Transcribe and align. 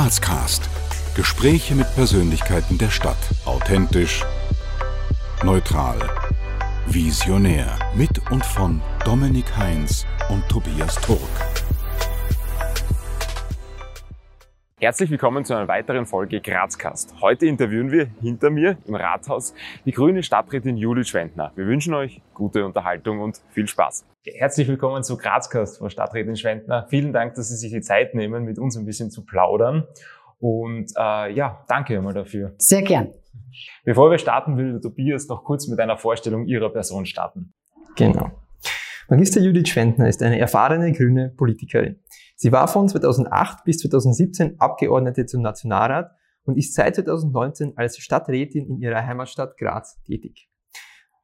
Grazcast. 0.00 0.62
Gespräche 1.16 1.74
mit 1.74 1.92
Persönlichkeiten 1.96 2.78
der 2.78 2.88
Stadt. 2.88 3.16
Authentisch, 3.44 4.24
neutral, 5.42 5.98
visionär. 6.86 7.76
Mit 7.96 8.30
und 8.30 8.46
von 8.46 8.80
Dominik 9.04 9.56
Heinz 9.56 10.06
und 10.28 10.48
Tobias 10.48 10.94
Turk. 11.00 11.18
Herzlich 14.80 15.10
willkommen 15.10 15.44
zu 15.44 15.54
einer 15.54 15.66
weiteren 15.66 16.06
Folge 16.06 16.40
Grazcast. 16.40 17.12
Heute 17.20 17.46
interviewen 17.46 17.90
wir 17.90 18.06
hinter 18.20 18.48
mir 18.48 18.78
im 18.86 18.94
Rathaus 18.94 19.52
die 19.84 19.90
grüne 19.90 20.22
Stadträtin 20.22 20.76
Judith 20.76 21.08
Schwendner. 21.08 21.50
Wir 21.56 21.66
wünschen 21.66 21.94
euch 21.94 22.22
gute 22.32 22.64
Unterhaltung 22.64 23.18
und 23.18 23.40
viel 23.50 23.66
Spaß. 23.66 24.06
Herzlich 24.24 24.68
willkommen 24.68 25.02
zu 25.02 25.16
Grazcast, 25.16 25.78
Frau 25.78 25.88
Stadträtin 25.88 26.36
Schwendner. 26.36 26.86
Vielen 26.90 27.12
Dank, 27.12 27.34
dass 27.34 27.48
Sie 27.48 27.56
sich 27.56 27.72
die 27.72 27.80
Zeit 27.80 28.14
nehmen, 28.14 28.44
mit 28.44 28.60
uns 28.60 28.76
ein 28.76 28.86
bisschen 28.86 29.10
zu 29.10 29.24
plaudern. 29.24 29.84
Und 30.38 30.92
äh, 30.96 31.32
ja, 31.32 31.64
danke 31.66 31.96
einmal 31.96 32.14
dafür. 32.14 32.54
Sehr 32.58 32.82
gern. 32.82 33.12
Bevor 33.84 34.12
wir 34.12 34.18
starten, 34.18 34.56
will 34.58 34.74
der 34.74 34.80
Tobias 34.80 35.26
noch 35.26 35.42
kurz 35.42 35.66
mit 35.66 35.80
einer 35.80 35.96
Vorstellung 35.96 36.46
Ihrer 36.46 36.72
Person 36.72 37.04
starten. 37.04 37.52
Genau. 37.96 38.30
Magister 39.08 39.40
Judith 39.40 39.70
Schwendner 39.70 40.08
ist 40.08 40.22
eine 40.22 40.38
erfahrene 40.38 40.92
grüne 40.92 41.30
Politikerin. 41.36 41.98
Sie 42.40 42.52
war 42.52 42.68
von 42.68 42.88
2008 42.88 43.64
bis 43.64 43.78
2017 43.78 44.60
Abgeordnete 44.60 45.26
zum 45.26 45.42
Nationalrat 45.42 46.12
und 46.44 46.56
ist 46.56 46.72
seit 46.72 46.94
2019 46.94 47.72
als 47.76 47.98
Stadträtin 47.98 48.68
in 48.68 48.78
ihrer 48.78 49.04
Heimatstadt 49.04 49.56
Graz 49.56 50.00
tätig. 50.04 50.48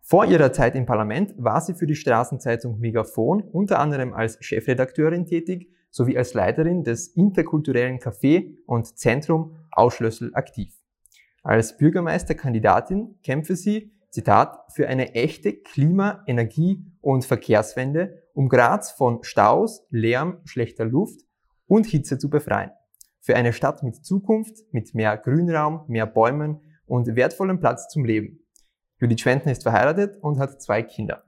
Vor 0.02 0.24
ihrer 0.24 0.52
Zeit 0.52 0.74
im 0.74 0.86
Parlament 0.86 1.32
war 1.38 1.60
sie 1.60 1.74
für 1.74 1.86
die 1.86 1.94
Straßenzeitung 1.94 2.80
Megafon 2.80 3.42
unter 3.42 3.78
anderem 3.78 4.12
als 4.12 4.38
Chefredakteurin 4.40 5.24
tätig 5.24 5.70
sowie 5.88 6.18
als 6.18 6.34
Leiterin 6.34 6.82
des 6.82 7.06
interkulturellen 7.06 8.00
Café 8.00 8.56
und 8.66 8.98
Zentrum 8.98 9.54
Ausschlössel 9.70 10.34
aktiv. 10.34 10.74
Als 11.44 11.76
Bürgermeisterkandidatin 11.76 13.20
kämpfe 13.22 13.54
sie, 13.54 13.92
Zitat, 14.10 14.64
für 14.72 14.88
eine 14.88 15.14
echte 15.14 15.52
Klima-, 15.52 16.24
Energie- 16.26 16.84
und 17.00 17.24
Verkehrswende 17.24 18.23
um 18.34 18.48
Graz 18.48 18.92
von 18.92 19.22
Staus, 19.22 19.86
Lärm, 19.90 20.40
schlechter 20.44 20.84
Luft 20.84 21.20
und 21.66 21.86
Hitze 21.86 22.18
zu 22.18 22.28
befreien. 22.28 22.70
Für 23.20 23.36
eine 23.36 23.54
Stadt 23.54 23.82
mit 23.82 24.04
Zukunft, 24.04 24.58
mit 24.70 24.94
mehr 24.94 25.16
Grünraum, 25.16 25.84
mehr 25.88 26.06
Bäumen 26.06 26.60
und 26.84 27.16
wertvollem 27.16 27.60
Platz 27.60 27.88
zum 27.88 28.04
Leben. 28.04 28.40
Judith 29.00 29.20
Schwentner 29.20 29.52
ist 29.52 29.62
verheiratet 29.62 30.18
und 30.20 30.38
hat 30.38 30.60
zwei 30.60 30.82
Kinder. 30.82 31.24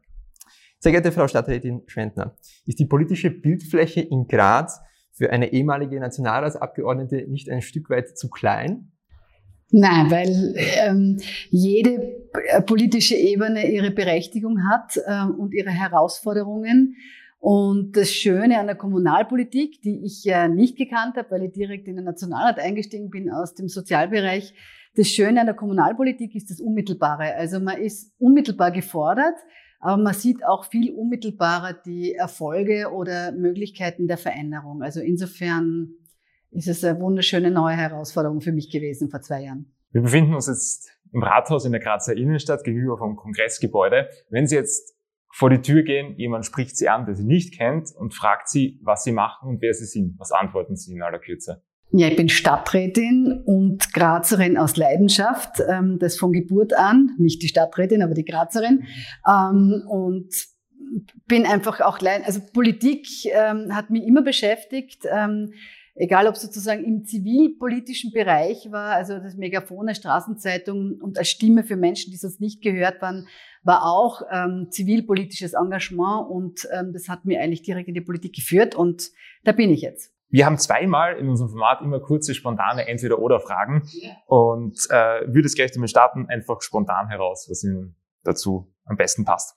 Sehr 0.79 0.93
geehrte 0.93 1.11
Frau 1.11 1.27
Stadträtin 1.27 1.83
Schwentner, 1.87 2.37
ist 2.67 2.79
die 2.79 2.87
politische 2.87 3.31
Bildfläche 3.31 4.03
in 4.03 4.27
Graz 4.27 4.81
für 5.13 5.31
eine 5.31 5.53
ehemalige 5.53 5.99
Nationalratsabgeordnete 5.99 7.27
nicht 7.29 7.49
ein 7.49 7.63
Stück 7.63 7.89
weit 7.89 8.19
zu 8.19 8.29
klein? 8.29 8.93
Nein, 9.71 10.11
weil 10.11 10.55
ähm, 10.79 11.19
jede 11.51 11.91
äh, 12.51 12.63
politische 12.63 13.17
Ebene 13.17 13.71
ihre 13.71 13.91
Berechtigung 13.91 14.59
hat 14.71 14.99
ähm, 15.07 15.35
und 15.39 15.53
ihre 15.55 15.71
Herausforderungen. 15.71 16.97
Und 17.39 17.97
das 17.97 18.11
Schöne 18.11 18.59
an 18.59 18.67
der 18.67 18.77
Kommunalpolitik, 18.77 19.83
die 19.83 20.05
ich 20.05 20.25
ja 20.25 20.49
nicht 20.49 20.77
gekannt 20.77 21.17
habe, 21.17 21.31
weil 21.31 21.45
ich 21.45 21.53
direkt 21.53 21.87
in 21.89 21.97
den 21.97 22.05
Nationalrat 22.05 22.59
eingestiegen 22.59 23.11
bin 23.11 23.31
aus 23.31 23.55
dem 23.55 23.69
Sozialbereich, 23.69 24.55
das 24.97 25.09
Schöne 25.09 25.41
an 25.41 25.47
der 25.47 25.55
Kommunalpolitik 25.55 26.35
ist 26.35 26.51
das 26.51 26.61
Unmittelbare. 26.61 27.35
Also 27.35 27.61
man 27.61 27.77
ist 27.79 28.15
unmittelbar 28.19 28.71
gefordert, 28.71 29.35
aber 29.79 30.03
man 30.03 30.15
sieht 30.15 30.45
auch 30.45 30.65
viel 30.65 30.93
unmittelbarer 30.93 31.75
die 31.75 32.15
Erfolge 32.15 32.91
oder 32.93 33.33
Möglichkeiten 33.33 34.09
der 34.09 34.17
Veränderung. 34.17 34.83
Also 34.83 35.01
insofern 35.01 35.91
ist 36.51 36.69
es 36.69 36.85
eine 36.85 37.01
wunderschöne 37.01 37.51
neue 37.51 37.77
Herausforderung 37.77 38.41
für 38.41 38.53
mich 38.53 38.71
gewesen 38.71 39.11
vor 39.11 39.21
zwei 39.21 39.43
Jahren. 39.43 39.73
Wir 39.91 40.03
befinden 40.03 40.35
uns 40.35 40.47
jetzt 40.47 40.91
im 41.13 41.23
Rathaus 41.23 41.65
in 41.65 41.73
der 41.73 41.81
Grazer 41.81 42.17
Innenstadt 42.17 42.65
gegenüber 42.65 42.99
vom 42.99 43.17
Kongressgebäude. 43.17 44.09
Wenn 44.31 44.47
Sie 44.47 44.57
jetzt 44.57 44.95
vor 45.33 45.51
die 45.51 45.61
Tür 45.61 45.83
gehen, 45.83 46.15
jemand 46.17 46.47
spricht 46.47 46.77
Sie 46.77 46.89
an, 46.89 47.07
der 47.07 47.15
Sie 47.15 47.25
nicht 47.25 47.57
kennt 47.57 47.93
und 47.95 48.15
fragt 48.15 48.49
Sie, 48.49 48.81
was 48.83 49.05
Sie 49.05 49.13
machen 49.13 49.49
und 49.49 49.63
wer 49.63 49.75
Sie 49.75 49.85
sind. 49.85 50.15
Was 50.19 50.33
antworten 50.33 50.77
Sie 50.77 50.93
in 50.95 51.03
aller 51.03 51.19
Kürze? 51.19 51.63
Ja, 51.93 52.09
ich 52.09 52.17
bin 52.17 52.29
Stadträtin 52.29 53.43
und 53.45 53.93
Grazerin 53.95 54.59
aus 54.59 54.77
Leidenschaft, 54.77 55.63
ähm, 55.69 55.99
das 56.01 56.19
von 56.19 56.33
Geburt 56.33 56.75
an, 56.75 57.11
nicht 57.17 57.43
die 57.43 57.49
Stadträtin, 57.49 58.03
aber 58.03 58.15
die 58.15 58.25
Grazerin. 58.25 58.85
Ähm, 59.27 59.83
und 59.89 60.29
bin 61.27 61.47
einfach 61.47 61.81
auch, 61.81 61.99
also 62.03 62.41
Politik 62.53 63.07
ähm, 63.27 63.75
hat 63.75 63.91
mich 63.91 64.05
immer 64.05 64.23
beschäftigt. 64.23 65.05
Egal 65.99 66.29
ob 66.29 66.37
sozusagen 66.37 66.85
im 66.85 67.05
zivilpolitischen 67.05 68.13
Bereich 68.13 68.71
war, 68.71 68.95
also 68.95 69.19
das 69.19 69.35
Megafon 69.35 69.87
der 69.87 69.95
Straßenzeitung 69.95 70.99
und 71.01 71.17
als 71.17 71.29
Stimme 71.29 71.65
für 71.65 71.77
Menschen, 71.77 72.11
die 72.11 72.19
sonst 72.19 72.39
nicht 72.39 72.63
gehört 72.63 73.01
waren, 73.01 73.27
war 73.63 73.83
auch 73.85 74.21
ähm, 74.31 74.69
zivilpolitisches 74.71 75.55
Engagement 75.55 76.29
und 76.29 76.69
ähm, 76.71 76.93
das 76.93 77.09
hat 77.09 77.25
mir 77.25 77.41
eigentlich 77.41 77.63
direkt 77.63 77.89
in 77.89 77.95
die 77.95 78.03
Politik 78.03 78.35
geführt 78.35 78.75
und 78.75 79.11
da 79.45 79.53
bin 79.53 79.71
ich 79.71 79.81
jetzt. 79.81 80.13
Wir 80.29 80.45
haben 80.45 80.59
zweimal 80.59 81.17
in 81.17 81.31
unserem 81.31 81.49
Format 81.49 81.81
immer 81.81 82.01
kurze, 82.01 82.35
spontane 82.35 82.87
Entweder-Oder-Fragen 82.87 83.89
und 84.27 84.79
äh, 84.91 85.27
würde 85.27 85.47
es 85.47 85.55
gleich 85.55 85.73
damit 85.73 85.89
starten, 85.89 86.27
einfach 86.29 86.61
spontan 86.61 87.09
heraus, 87.09 87.47
was 87.49 87.65
Ihnen 87.65 87.97
dazu 88.23 88.71
am 88.85 88.97
besten 88.97 89.25
passt. 89.25 89.57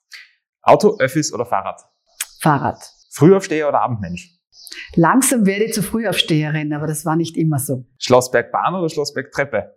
Auto, 0.61 0.97
Öffis 0.99 1.33
oder 1.33 1.45
Fahrrad? 1.45 1.81
Fahrrad. 2.39 2.77
Frühaufsteher 3.11 3.67
oder 3.67 3.81
Abendmensch? 3.81 4.38
Langsam 4.95 5.45
werde 5.45 5.65
ich 5.65 5.73
zur 5.73 5.83
Frühaufsteherin, 5.83 6.73
aber 6.73 6.87
das 6.87 7.05
war 7.05 7.15
nicht 7.15 7.37
immer 7.37 7.59
so. 7.59 7.85
Schlossberg 7.97 8.51
Bahn 8.51 8.75
oder 8.75 8.89
Schlossberg 8.89 9.31
Treppe? 9.31 9.71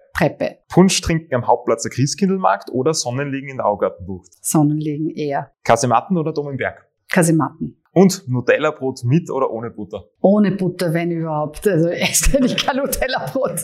Punsch 0.69 1.01
trinken 1.01 1.35
am 1.35 1.47
Hauptplatz 1.47 1.83
der 1.83 1.91
Christkindlmarkt 1.91 2.71
oder 2.71 2.95
Sonnenliegen 2.95 3.49
in 3.49 3.57
der 3.57 3.67
Augartenbucht? 3.67 4.33
Sonnenliegen 4.45 5.11
eher. 5.11 5.53
Kasematten 5.65 6.17
oder 6.17 6.33
Dom 6.33 6.51
im 6.51 6.57
Berg? 6.57 6.87
Kasematten. 7.11 7.83
Und 7.93 8.27
Nutella-Brot 8.29 9.05
mit 9.05 9.31
oder 9.31 9.51
ohne 9.51 9.71
Butter? 9.71 10.05
Ohne 10.21 10.53
Butter, 10.53 10.95
wenn 10.95 11.11
überhaupt. 11.11 11.67
Also 11.67 11.89
esse 11.91 12.39
ich 12.39 12.57
kein 12.57 12.77
Nutella-Brot. 12.77 13.61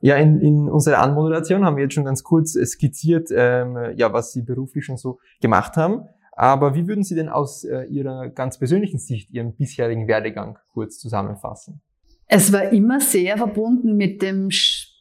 Ja, 0.00 0.16
in, 0.16 0.40
in 0.40 0.68
unserer 0.68 0.98
Anmoderation 0.98 1.64
haben 1.64 1.76
wir 1.76 1.84
jetzt 1.84 1.94
schon 1.94 2.04
ganz 2.04 2.22
kurz 2.22 2.52
skizziert, 2.52 3.28
ähm, 3.34 3.94
ja, 3.96 4.12
was 4.12 4.32
Sie 4.32 4.42
beruflich 4.42 4.84
schon 4.84 4.96
so 4.96 5.18
gemacht 5.40 5.76
haben. 5.76 6.02
Aber 6.36 6.74
wie 6.74 6.88
würden 6.88 7.04
Sie 7.04 7.14
denn 7.14 7.28
aus 7.28 7.64
äh, 7.64 7.84
Ihrer 7.84 8.28
ganz 8.28 8.58
persönlichen 8.58 8.98
Sicht 8.98 9.30
Ihren 9.30 9.54
bisherigen 9.54 10.08
Werdegang 10.08 10.58
kurz 10.72 10.98
zusammenfassen? 10.98 11.80
Es 12.26 12.52
war 12.52 12.72
immer 12.72 13.00
sehr 13.00 13.36
verbunden 13.36 13.96
mit 13.96 14.22
dem 14.22 14.48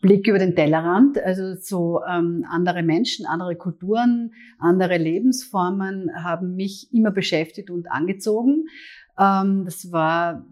Blick 0.02 0.28
über 0.28 0.38
den 0.38 0.56
Tellerrand, 0.56 1.18
also 1.18 1.56
so 1.56 2.02
ähm, 2.04 2.46
andere 2.50 2.84
Menschen, 2.84 3.26
andere 3.26 3.56
Kulturen, 3.56 4.34
andere 4.60 4.98
Lebensformen 4.98 6.12
haben 6.24 6.56
mich 6.56 6.90
immer 6.92 7.12
beschäftigt 7.12 7.70
und 7.70 7.90
angezogen. 7.90 8.66
Ähm, 9.18 9.64
das 9.64 9.92
war 9.92 10.46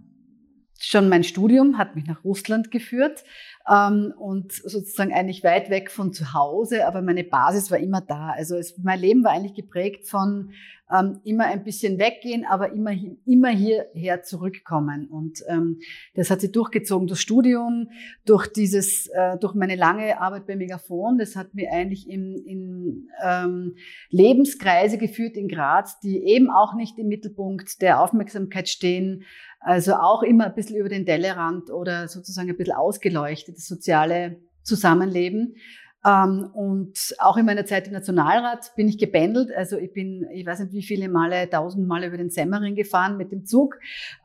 schon 0.79 1.09
mein 1.09 1.23
Studium, 1.23 1.77
hat 1.77 1.95
mich 1.95 2.07
nach 2.07 2.23
Russland 2.23 2.71
geführt 2.71 3.23
ähm, 3.69 4.13
und 4.17 4.53
sozusagen 4.53 5.13
eigentlich 5.13 5.43
weit 5.43 5.69
weg 5.69 5.91
von 5.91 6.13
zu 6.13 6.33
Hause, 6.33 6.87
aber 6.87 7.01
meine 7.01 7.23
Basis 7.23 7.71
war 7.71 7.79
immer 7.79 8.01
da. 8.01 8.31
Also 8.31 8.55
es, 8.55 8.77
mein 8.77 8.99
Leben 8.99 9.23
war 9.23 9.31
eigentlich 9.31 9.55
geprägt 9.55 10.07
von 10.07 10.51
ähm, 10.91 11.19
immer 11.23 11.45
ein 11.45 11.63
bisschen 11.63 11.99
weggehen, 11.99 12.45
aber 12.45 12.73
immer, 12.73 12.91
immer 13.25 13.49
hierher 13.49 14.23
zurückkommen. 14.23 15.07
Und 15.07 15.39
ähm, 15.47 15.79
das 16.15 16.29
hat 16.29 16.41
sich 16.41 16.51
durchgezogen 16.51 17.07
durch 17.07 17.19
Studium, 17.19 17.89
durch 18.25 18.47
dieses, 18.47 19.07
äh, 19.07 19.37
durch 19.39 19.53
meine 19.53 19.75
lange 19.75 20.19
Arbeit 20.19 20.47
bei 20.47 20.55
Megafon. 20.55 21.17
Das 21.17 21.35
hat 21.35 21.53
mir 21.53 21.71
eigentlich 21.71 22.09
in, 22.09 22.35
in 22.45 23.07
ähm, 23.23 23.75
Lebenskreise 24.09 24.97
geführt 24.97 25.37
in 25.37 25.47
Graz, 25.47 25.99
die 25.99 26.23
eben 26.23 26.49
auch 26.49 26.75
nicht 26.75 26.97
im 26.97 27.07
Mittelpunkt 27.07 27.81
der 27.81 28.01
Aufmerksamkeit 28.01 28.69
stehen. 28.69 29.23
Also 29.59 29.93
auch 29.93 30.23
immer 30.23 30.45
ein 30.45 30.55
bisschen 30.55 30.77
über 30.77 30.89
den 30.89 31.05
Tellerrand 31.05 31.69
oder 31.69 32.07
sozusagen 32.07 32.49
ein 32.49 32.57
bisschen 32.57 32.75
ausgeleuchtet, 32.75 33.57
das 33.57 33.67
soziale 33.67 34.41
Zusammenleben. 34.63 35.55
Ähm, 36.03 36.49
und 36.53 37.15
auch 37.19 37.37
in 37.37 37.45
meiner 37.45 37.65
Zeit 37.65 37.87
im 37.87 37.93
Nationalrat 37.93 38.73
bin 38.75 38.87
ich 38.87 38.97
gebändelt. 38.97 39.51
Also 39.55 39.77
ich 39.77 39.93
bin, 39.93 40.27
ich 40.33 40.45
weiß 40.45 40.59
nicht 40.61 40.73
wie 40.73 40.81
viele 40.81 41.09
Male, 41.09 41.49
tausend 41.49 41.87
Male 41.87 42.07
über 42.07 42.17
den 42.17 42.29
Semmering 42.29 42.75
gefahren 42.75 43.17
mit 43.17 43.31
dem 43.31 43.45
Zug. 43.45 43.75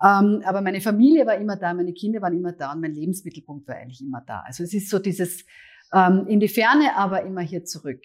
Ähm, 0.02 0.42
aber 0.44 0.62
meine 0.62 0.80
Familie 0.80 1.26
war 1.26 1.36
immer 1.36 1.56
da, 1.56 1.74
meine 1.74 1.92
Kinder 1.92 2.22
waren 2.22 2.34
immer 2.34 2.52
da 2.52 2.72
und 2.72 2.80
mein 2.80 2.92
Lebensmittelpunkt 2.92 3.68
war 3.68 3.76
eigentlich 3.76 4.00
immer 4.00 4.22
da. 4.26 4.42
Also 4.46 4.64
es 4.64 4.72
ist 4.72 4.88
so 4.88 4.98
dieses 4.98 5.44
ähm, 5.92 6.26
in 6.28 6.40
die 6.40 6.48
Ferne, 6.48 6.96
aber 6.96 7.22
immer 7.22 7.42
hier 7.42 7.64
zurück, 7.64 8.02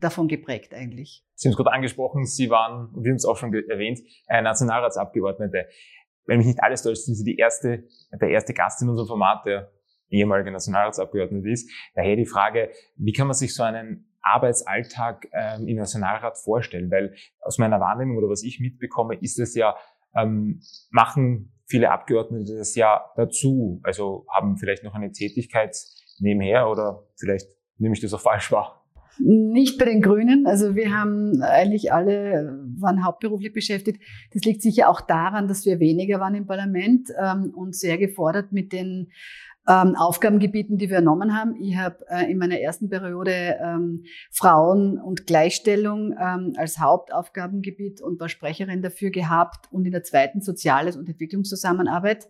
davon 0.00 0.28
geprägt 0.28 0.74
eigentlich. 0.74 1.24
Sie 1.34 1.48
haben 1.48 1.52
es 1.52 1.56
gerade 1.56 1.72
angesprochen, 1.72 2.26
Sie 2.26 2.50
waren, 2.50 2.94
und 2.94 3.04
wir 3.04 3.10
haben 3.10 3.16
es 3.16 3.24
auch 3.24 3.36
schon 3.36 3.54
erwähnt, 3.54 4.00
Nationalratsabgeordnete. 4.28 5.66
Wenn 6.26 6.38
mich 6.38 6.46
nicht 6.46 6.62
alles 6.62 6.82
täuscht, 6.82 7.04
sind 7.04 7.14
Sie 7.14 7.24
die 7.24 7.36
erste, 7.36 7.84
der 8.12 8.28
erste 8.28 8.52
Gast 8.52 8.82
in 8.82 8.88
unserem 8.88 9.08
Format, 9.08 9.46
der 9.46 9.72
ehemaliger 10.12 10.50
Nationalratsabgeordneter 10.50 11.48
ist. 11.48 11.70
Daher 11.94 12.16
die 12.16 12.26
Frage, 12.26 12.70
wie 12.96 13.12
kann 13.12 13.26
man 13.26 13.34
sich 13.34 13.54
so 13.54 13.62
einen 13.62 14.12
Arbeitsalltag 14.22 15.26
ähm, 15.32 15.66
im 15.66 15.76
Nationalrat 15.76 16.38
vorstellen? 16.38 16.90
Weil 16.90 17.14
aus 17.40 17.58
meiner 17.58 17.80
Wahrnehmung 17.80 18.16
oder 18.18 18.28
was 18.28 18.42
ich 18.42 18.60
mitbekomme, 18.60 19.16
ist 19.16 19.38
es 19.38 19.54
ja 19.54 19.74
ähm, 20.14 20.60
machen 20.90 21.52
viele 21.66 21.90
Abgeordnete 21.90 22.56
das 22.56 22.74
ja 22.74 23.02
dazu. 23.16 23.80
Also 23.82 24.26
haben 24.30 24.58
vielleicht 24.58 24.84
noch 24.84 24.94
eine 24.94 25.10
Tätigkeit 25.10 25.76
nebenher 26.20 26.68
oder 26.68 27.02
vielleicht 27.18 27.48
nehme 27.78 27.94
ich 27.94 28.00
das 28.00 28.12
auch 28.14 28.20
falsch 28.20 28.52
wahr. 28.52 28.78
Nicht 29.18 29.78
bei 29.78 29.84
den 29.84 30.00
Grünen. 30.00 30.46
Also 30.46 30.74
wir 30.74 30.90
haben 30.90 31.42
eigentlich 31.42 31.92
alle, 31.92 32.58
waren 32.78 33.04
hauptberuflich 33.04 33.52
beschäftigt. 33.52 34.02
Das 34.32 34.42
liegt 34.42 34.62
sicher 34.62 34.88
auch 34.88 35.00
daran, 35.00 35.48
dass 35.48 35.66
wir 35.66 35.80
weniger 35.80 36.18
waren 36.18 36.34
im 36.34 36.46
Parlament 36.46 37.10
ähm, 37.22 37.52
und 37.54 37.74
sehr 37.76 37.98
gefordert 37.98 38.52
mit 38.52 38.72
den 38.72 39.10
ähm, 39.68 39.94
Aufgabengebieten, 39.96 40.78
die 40.78 40.88
wir 40.88 40.96
ernommen 40.96 41.38
haben. 41.38 41.54
Ich 41.56 41.76
habe 41.76 42.04
äh, 42.08 42.30
in 42.30 42.38
meiner 42.38 42.58
ersten 42.58 42.88
Periode 42.88 43.58
ähm, 43.62 44.04
Frauen 44.30 44.98
und 44.98 45.26
Gleichstellung 45.26 46.14
ähm, 46.20 46.54
als 46.56 46.80
Hauptaufgabengebiet 46.80 48.00
und 48.00 48.18
war 48.20 48.28
Sprecherin 48.28 48.82
dafür 48.82 49.10
gehabt 49.10 49.70
und 49.70 49.84
in 49.84 49.92
der 49.92 50.02
zweiten 50.02 50.40
Soziales- 50.40 50.96
und 50.96 51.08
Entwicklungszusammenarbeit. 51.08 52.28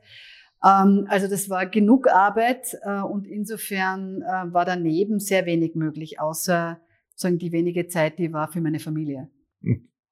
Ähm, 0.64 1.06
also 1.08 1.28
das 1.28 1.48
war 1.48 1.66
genug 1.66 2.08
Arbeit 2.08 2.76
äh, 2.82 3.00
und 3.00 3.26
insofern 3.26 4.22
äh, 4.22 4.52
war 4.52 4.64
daneben 4.64 5.18
sehr 5.18 5.46
wenig 5.46 5.74
möglich, 5.74 6.20
außer 6.20 6.80
sagen 7.14 7.38
die 7.38 7.52
wenige 7.52 7.86
Zeit, 7.86 8.18
die 8.18 8.32
war 8.32 8.48
für 8.48 8.60
meine 8.60 8.78
Familie. 8.78 9.30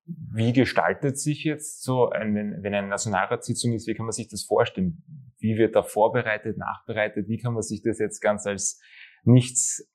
Wie 0.06 0.52
gestaltet 0.52 1.18
sich 1.18 1.44
jetzt 1.44 1.82
so, 1.82 2.10
ein, 2.10 2.34
wenn, 2.34 2.62
wenn 2.62 2.74
eine 2.74 2.88
Nationalratssitzung 2.88 3.72
ist, 3.72 3.86
wie 3.86 3.94
kann 3.94 4.06
man 4.06 4.12
sich 4.12 4.28
das 4.28 4.44
vorstellen? 4.44 5.02
Wie 5.38 5.56
wird 5.56 5.76
da 5.76 5.82
vorbereitet, 5.82 6.58
nachbereitet? 6.58 7.28
Wie 7.28 7.38
kann 7.38 7.54
man 7.54 7.62
sich 7.62 7.82
das 7.82 7.98
jetzt 7.98 8.20
ganz 8.20 8.46
als 8.46 8.80
nichts, 9.24 9.88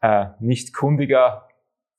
äh, 0.00 0.26
nicht 0.40 0.74
kundiger 0.74 1.46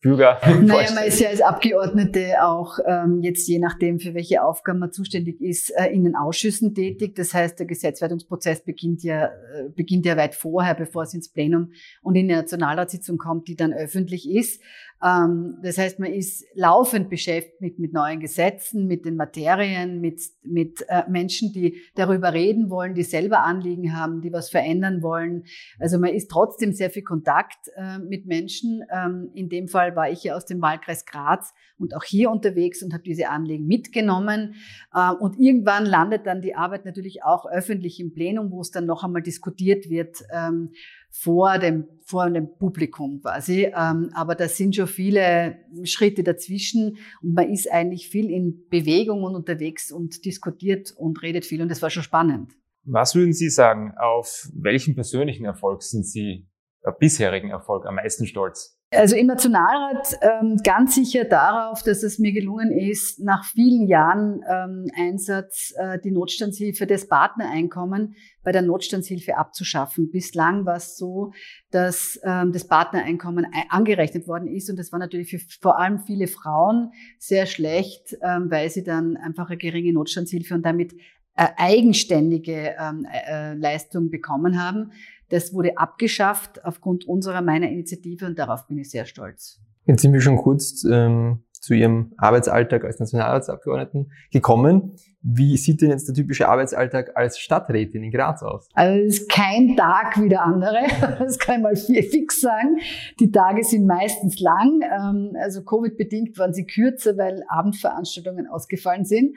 Bürger. 0.01 0.39
Naja, 0.61 0.91
man 0.93 1.03
ist 1.05 1.19
ja 1.19 1.29
als 1.29 1.41
Abgeordnete 1.41 2.43
auch 2.43 2.79
ähm, 2.87 3.21
jetzt 3.21 3.47
je 3.47 3.59
nachdem, 3.59 3.99
für 3.99 4.15
welche 4.15 4.43
Aufgaben 4.43 4.79
man 4.79 4.91
zuständig 4.91 5.39
ist, 5.39 5.69
äh, 5.69 5.87
in 5.87 6.03
den 6.03 6.15
Ausschüssen 6.15 6.73
tätig. 6.73 7.15
Das 7.15 7.35
heißt, 7.35 7.59
der 7.59 7.67
Gesetzwertungsprozess 7.67 8.63
beginnt 8.63 9.03
ja, 9.03 9.25
äh, 9.25 9.69
beginnt 9.75 10.07
ja 10.07 10.17
weit 10.17 10.33
vorher, 10.33 10.73
bevor 10.73 11.03
es 11.03 11.13
ins 11.13 11.31
Plenum 11.31 11.71
und 12.01 12.15
in 12.15 12.27
die 12.27 12.33
Nationalratssitzung 12.33 13.19
kommt, 13.19 13.47
die 13.47 13.55
dann 13.55 13.73
öffentlich 13.73 14.27
ist. 14.27 14.63
Ähm, 15.03 15.57
das 15.63 15.77
heißt, 15.77 16.00
man 16.00 16.12
ist 16.12 16.45
laufend 16.53 17.09
beschäftigt 17.09 17.80
mit, 17.80 17.94
neuen 17.94 18.19
Gesetzen, 18.19 18.88
mit 18.88 19.06
den 19.06 19.15
Materien, 19.15 20.00
mit, 20.00 20.21
mit 20.44 20.86
äh, 20.88 21.03
Menschen, 21.09 21.51
die 21.53 21.81
darüber 21.95 22.33
reden 22.33 22.69
wollen, 22.69 22.94
die 22.94 23.03
selber 23.03 23.44
Anliegen 23.44 23.98
haben, 23.98 24.21
die 24.21 24.31
was 24.31 24.50
verändern 24.50 25.01
wollen. 25.01 25.45
Also 25.80 25.98
man 25.98 26.12
ist 26.12 26.30
trotzdem 26.30 26.74
sehr 26.74 26.89
viel 26.89 27.03
Kontakt 27.03 27.69
äh, 27.75 28.00
mit 28.00 28.25
Menschen. 28.25 28.83
Ähm, 28.92 29.31
in 29.33 29.50
dem 29.50 29.68
Fall 29.68 29.95
war 29.95 30.09
ich 30.09 30.24
ja 30.24 30.36
aus 30.36 30.45
dem 30.45 30.62
Wahlkreis 30.62 31.06
Graz 31.06 31.54
und 31.77 31.95
auch 31.95 32.04
hier 32.04 32.30
unterwegs 32.30 32.83
und 32.83 32.94
habe 32.94 33.04
diese 33.04 33.30
Anliegen 33.30 33.65
mitgenommen. 33.65 34.56
Äh, 34.94 35.12
und 35.13 35.39
irgendwann 35.39 35.86
landet 35.86 36.27
dann 36.27 36.42
die 36.42 36.56
Arbeit 36.56 36.86
natürlich 36.86 37.24
auch 37.24 37.45
öffentlich 37.45 38.00
im 38.00 38.13
Plenum, 38.13 38.51
wo 38.51 38.62
es 38.62 38.71
dann 38.71 38.86
noch 38.86 39.04
einmal 39.04 39.24
diskutiert 39.24 39.89
wird 39.89 40.24
ähm, 40.31 40.71
vor 41.11 41.59
dem, 41.59 41.87
vor 42.03 42.29
dem 42.29 42.57
Publikum 42.57 43.21
quasi. 43.21 43.65
Ähm, 43.65 44.09
aber 44.13 44.35
da 44.35 44.47
sind 44.47 44.75
schon 44.75 44.87
viele 44.87 45.59
Schritte 45.83 46.23
dazwischen 46.23 46.97
und 47.21 47.33
man 47.33 47.49
ist 47.49 47.71
eigentlich 47.71 48.09
viel 48.09 48.29
in 48.29 48.67
Bewegung 48.69 49.23
und 49.23 49.35
unterwegs 49.35 49.91
und 49.91 50.25
diskutiert 50.25 50.91
und 50.97 51.21
redet 51.21 51.45
viel 51.45 51.61
und 51.61 51.69
das 51.69 51.81
war 51.81 51.89
schon 51.89 52.03
spannend. 52.03 52.53
Was 52.83 53.13
würden 53.13 53.33
Sie 53.33 53.49
sagen, 53.49 53.93
auf 53.97 54.49
welchen 54.55 54.95
persönlichen 54.95 55.45
Erfolg 55.45 55.83
sind 55.83 56.03
Sie, 56.05 56.47
äh, 56.81 56.91
bisherigen 56.99 57.51
Erfolg 57.51 57.85
am 57.85 57.95
meisten 57.95 58.25
stolz? 58.25 58.81
Also 58.93 59.15
im 59.15 59.27
Nationalrat 59.27 60.19
ähm, 60.21 60.57
ganz 60.65 60.95
sicher 60.95 61.23
darauf, 61.23 61.81
dass 61.81 62.03
es 62.03 62.19
mir 62.19 62.33
gelungen 62.33 62.73
ist, 62.73 63.21
nach 63.21 63.45
vielen 63.45 63.88
Jahren 63.88 64.43
ähm, 64.45 64.85
Einsatz 64.93 65.73
äh, 65.77 65.97
die 65.97 66.11
Notstandshilfe 66.11 66.85
des 66.85 67.07
Partnereinkommen 67.07 68.15
bei 68.43 68.51
der 68.51 68.63
Notstandshilfe 68.63 69.38
abzuschaffen. 69.38 70.11
Bislang 70.11 70.65
war 70.65 70.75
es 70.75 70.97
so, 70.97 71.31
dass 71.71 72.19
ähm, 72.23 72.51
das 72.51 72.67
Partnereinkommen 72.67 73.47
angerechnet 73.69 74.27
worden 74.27 74.49
ist 74.49 74.69
und 74.69 74.77
das 74.77 74.91
war 74.91 74.99
natürlich 74.99 75.29
für 75.29 75.39
vor 75.61 75.79
allem 75.79 75.99
viele 75.99 76.27
Frauen 76.27 76.91
sehr 77.17 77.45
schlecht, 77.45 78.17
ähm, 78.21 78.51
weil 78.51 78.69
sie 78.69 78.83
dann 78.83 79.15
einfach 79.15 79.47
eine 79.47 79.57
geringe 79.57 79.94
Notstandshilfe 79.94 80.53
und 80.53 80.65
damit 80.65 80.91
äh, 81.37 81.47
eigenständige 81.55 82.75
ähm, 82.77 83.07
äh, 83.09 83.53
Leistung 83.53 84.09
bekommen 84.09 84.61
haben. 84.61 84.91
Das 85.31 85.54
wurde 85.54 85.78
abgeschafft 85.78 86.63
aufgrund 86.66 87.07
unserer, 87.07 87.42
meiner 87.42 87.69
Initiative 87.69 88.25
und 88.25 88.38
darauf 88.38 88.68
bin 88.68 88.78
ich 88.78 88.92
sehr 88.92 89.06
stolz. 89.06 89.60
Jetzt 89.86 90.01
sind 90.01 90.13
wir 90.13 90.22
schon 90.22 90.38
kurz 90.38 90.83
ähm, 90.83 91.44
zu 91.62 91.74
Ihrem 91.74 92.12
Arbeitsalltag 92.18 92.83
als 92.83 93.00
Nationalratsabgeordneten 93.00 94.12
gekommen. 94.31 94.95
Wie 95.22 95.56
sieht 95.56 95.81
denn 95.81 95.92
jetzt 95.92 96.07
der 96.07 96.16
typische 96.16 96.50
Arbeitsalltag 96.50 97.16
als 97.16 97.38
Stadträtin 97.39 98.04
in 98.04 98.12
Graz 98.12 98.42
aus? 98.42 98.68
Also 98.74 99.00
es 99.06 99.19
ist 99.19 99.31
kein 99.31 99.78
Tag 99.78 100.19
wie 100.19 100.28
der 100.28 100.44
andere, 100.44 100.80
das 101.19 101.39
kann 101.39 101.57
ich 101.57 101.62
mal 101.62 101.75
fix 101.75 102.42
sagen. 102.42 102.80
Die 103.19 103.31
Tage 103.31 103.63
sind 103.63 103.86
meistens 103.86 104.39
lang, 104.39 104.81
ähm, 104.81 105.38
also 105.39 105.63
Covid-bedingt 105.63 106.38
waren 106.39 106.54
sie 106.54 106.66
kürzer, 106.66 107.18
weil 107.18 107.44
Abendveranstaltungen 107.48 108.48
ausgefallen 108.48 109.06
sind. 109.06 109.36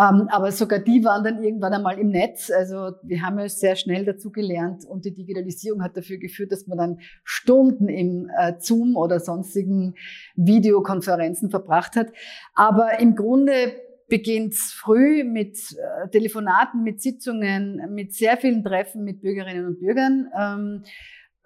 Ähm, 0.00 0.28
aber 0.30 0.50
sogar 0.50 0.78
die 0.78 1.04
waren 1.04 1.24
dann 1.24 1.42
irgendwann 1.42 1.74
einmal 1.74 1.98
im 1.98 2.08
Netz. 2.08 2.50
Also 2.50 2.92
wir 3.02 3.20
haben 3.20 3.38
ja 3.38 3.48
sehr 3.48 3.76
schnell 3.76 4.06
dazu 4.06 4.32
gelernt 4.32 4.86
und 4.86 5.04
die 5.04 5.12
Digitalisierung 5.12 5.82
hat 5.82 5.96
dafür 5.96 6.16
geführt, 6.16 6.52
dass 6.52 6.66
man 6.66 6.78
dann 6.78 7.00
Stunden 7.22 7.88
im 7.88 8.30
äh, 8.38 8.54
Zoom 8.58 8.96
oder 8.96 9.20
sonstigen 9.20 9.94
Videokonferenzen 10.36 11.50
verbracht 11.50 11.96
hat. 11.96 12.12
Aber 12.54 12.98
im 12.98 13.14
Grunde 13.14 13.74
beginnt 14.08 14.54
früh 14.54 15.22
mit 15.22 15.58
äh, 15.72 16.08
Telefonaten, 16.08 16.82
mit 16.82 17.02
Sitzungen, 17.02 17.92
mit 17.94 18.14
sehr 18.14 18.38
vielen 18.38 18.64
Treffen 18.64 19.04
mit 19.04 19.20
Bürgerinnen 19.20 19.66
und 19.66 19.80
Bürgern. 19.80 20.30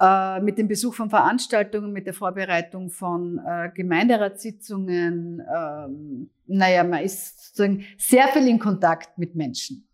Äh, 0.04 0.40
mit 0.40 0.58
dem 0.58 0.68
Besuch 0.68 0.94
von 0.94 1.08
Veranstaltungen, 1.08 1.92
mit 1.92 2.06
der 2.06 2.14
Vorbereitung 2.14 2.90
von 2.90 3.38
äh, 3.38 3.70
Gemeinderatssitzungen. 3.74 5.40
Ähm, 5.40 6.30
naja, 6.46 6.84
man 6.84 7.02
ist 7.02 7.54
sozusagen 7.54 7.84
sehr 7.96 8.28
viel 8.28 8.46
in 8.48 8.58
Kontakt 8.58 9.16
mit 9.16 9.34
Menschen, 9.34 9.88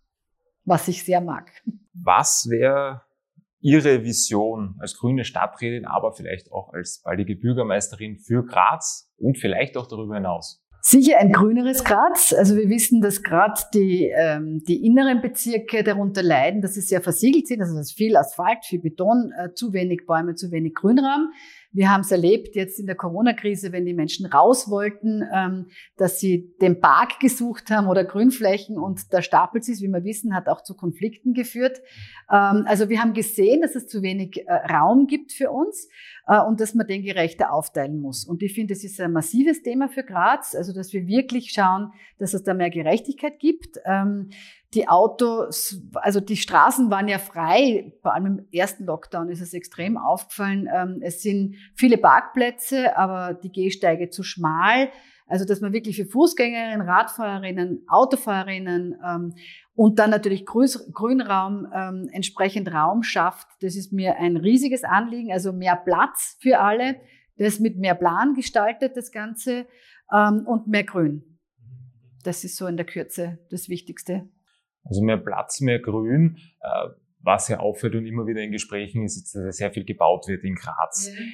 was 0.64 0.88
ich 0.88 1.04
sehr 1.04 1.20
mag. 1.20 1.52
Was 1.92 2.48
wäre 2.48 3.02
Ihre 3.60 4.02
Vision 4.02 4.74
als 4.80 4.96
grüne 4.96 5.24
Stadträtin, 5.24 5.84
aber 5.84 6.12
vielleicht 6.12 6.50
auch 6.50 6.72
als 6.72 7.02
baldige 7.04 7.36
Bürgermeisterin 7.36 8.18
für 8.18 8.44
Graz 8.44 9.12
und 9.18 9.38
vielleicht 9.38 9.76
auch 9.76 9.86
darüber 9.86 10.14
hinaus? 10.14 10.64
Sicher 10.82 11.18
ein 11.18 11.30
grüneres 11.30 11.84
Graz. 11.84 12.32
Also 12.32 12.56
wir 12.56 12.70
wissen, 12.70 13.02
dass 13.02 13.22
gerade 13.22 13.60
die, 13.74 14.10
ähm, 14.16 14.62
die 14.66 14.86
inneren 14.86 15.20
Bezirke 15.20 15.84
darunter 15.84 16.22
leiden, 16.22 16.62
dass 16.62 16.74
sie 16.74 16.80
sehr 16.80 17.02
versiegelt 17.02 17.48
sind. 17.48 17.60
Also 17.60 17.74
es 17.74 17.90
ist 17.90 17.96
viel 17.96 18.16
Asphalt, 18.16 18.64
viel 18.64 18.80
Beton, 18.80 19.30
äh, 19.38 19.52
zu 19.52 19.74
wenig 19.74 20.06
Bäume, 20.06 20.36
zu 20.36 20.50
wenig 20.50 20.74
Grünraum. 20.74 21.32
Wir 21.72 21.92
haben 21.92 22.00
es 22.00 22.10
erlebt 22.10 22.56
jetzt 22.56 22.80
in 22.80 22.86
der 22.86 22.96
Corona-Krise, 22.96 23.70
wenn 23.70 23.84
die 23.84 23.94
Menschen 23.94 24.26
raus 24.26 24.70
wollten, 24.70 25.22
ähm, 25.32 25.66
dass 25.96 26.18
sie 26.18 26.52
den 26.60 26.80
Park 26.80 27.20
gesucht 27.20 27.70
haben 27.70 27.86
oder 27.86 28.04
Grünflächen 28.04 28.76
und 28.76 29.12
da 29.12 29.22
stapelt 29.22 29.68
es, 29.68 29.80
wie 29.80 29.88
wir 29.88 30.02
wissen, 30.02 30.34
hat 30.34 30.48
auch 30.48 30.62
zu 30.62 30.74
Konflikten 30.74 31.32
geführt. 31.32 31.78
Ähm, 32.28 32.64
also 32.66 32.88
wir 32.88 33.00
haben 33.00 33.12
gesehen, 33.12 33.60
dass 33.60 33.76
es 33.76 33.86
zu 33.86 34.02
wenig 34.02 34.44
äh, 34.48 34.52
Raum 34.52 35.06
gibt 35.06 35.30
für 35.32 35.50
uns 35.50 35.88
und 36.38 36.60
dass 36.60 36.74
man 36.74 36.86
den 36.86 37.02
gerechter 37.02 37.52
aufteilen 37.52 38.00
muss. 38.00 38.24
Und 38.24 38.42
ich 38.42 38.54
finde, 38.54 38.74
es 38.74 38.84
ist 38.84 39.00
ein 39.00 39.12
massives 39.12 39.62
Thema 39.62 39.88
für 39.88 40.04
Graz, 40.04 40.54
also 40.54 40.72
dass 40.72 40.92
wir 40.92 41.06
wirklich 41.06 41.50
schauen, 41.52 41.92
dass 42.18 42.34
es 42.34 42.42
da 42.42 42.54
mehr 42.54 42.70
Gerechtigkeit 42.70 43.38
gibt. 43.40 43.78
Ähm, 43.84 44.30
die 44.72 44.88
Autos, 44.88 45.82
also 45.94 46.20
die 46.20 46.36
Straßen 46.36 46.90
waren 46.90 47.08
ja 47.08 47.18
frei, 47.18 47.92
vor 48.02 48.14
allem 48.14 48.26
im 48.26 48.46
ersten 48.52 48.84
Lockdown 48.84 49.28
ist 49.28 49.40
es 49.40 49.52
extrem 49.52 49.96
aufgefallen. 49.96 50.68
Ähm, 50.72 51.00
es 51.02 51.22
sind 51.22 51.56
viele 51.74 51.98
Parkplätze, 51.98 52.96
aber 52.96 53.34
die 53.34 53.50
Gehsteige 53.50 54.10
zu 54.10 54.22
schmal. 54.22 54.90
Also 55.30 55.44
dass 55.44 55.60
man 55.60 55.72
wirklich 55.72 55.96
für 55.96 56.04
Fußgängerinnen, 56.04 56.86
Radfahrerinnen, 56.86 57.84
Autofahrerinnen 57.88 58.98
ähm, 59.04 59.34
und 59.74 59.98
dann 59.98 60.10
natürlich 60.10 60.44
Grünraum, 60.44 61.66
ähm, 61.74 62.08
entsprechend 62.12 62.72
Raum 62.72 63.02
schafft. 63.02 63.48
Das 63.60 63.76
ist 63.76 63.92
mir 63.92 64.16
ein 64.16 64.36
riesiges 64.36 64.84
Anliegen, 64.84 65.32
also 65.32 65.52
mehr 65.52 65.76
Platz 65.76 66.36
für 66.40 66.60
alle. 66.60 66.96
Das 67.36 67.58
mit 67.58 67.78
mehr 67.78 67.94
Plan 67.94 68.34
gestaltet, 68.34 68.96
das 68.96 69.12
Ganze, 69.12 69.66
und 70.10 70.66
mehr 70.66 70.84
Grün. 70.84 71.38
Das 72.24 72.44
ist 72.44 72.56
so 72.56 72.66
in 72.66 72.76
der 72.76 72.84
Kürze 72.84 73.38
das 73.50 73.68
Wichtigste. 73.68 74.28
Also 74.84 75.02
mehr 75.02 75.16
Platz, 75.16 75.60
mehr 75.60 75.78
Grün. 75.78 76.36
Äh, 76.60 76.88
was 77.22 77.48
ja 77.48 77.58
auffällt 77.58 77.94
und 77.94 78.06
immer 78.06 78.26
wieder 78.26 78.40
in 78.40 78.50
Gesprächen 78.50 79.04
ist, 79.04 79.34
dass 79.34 79.56
sehr 79.56 79.72
viel 79.72 79.84
gebaut 79.84 80.26
wird 80.26 80.42
in 80.42 80.54
Graz. 80.54 81.08
Ja. 81.08 81.24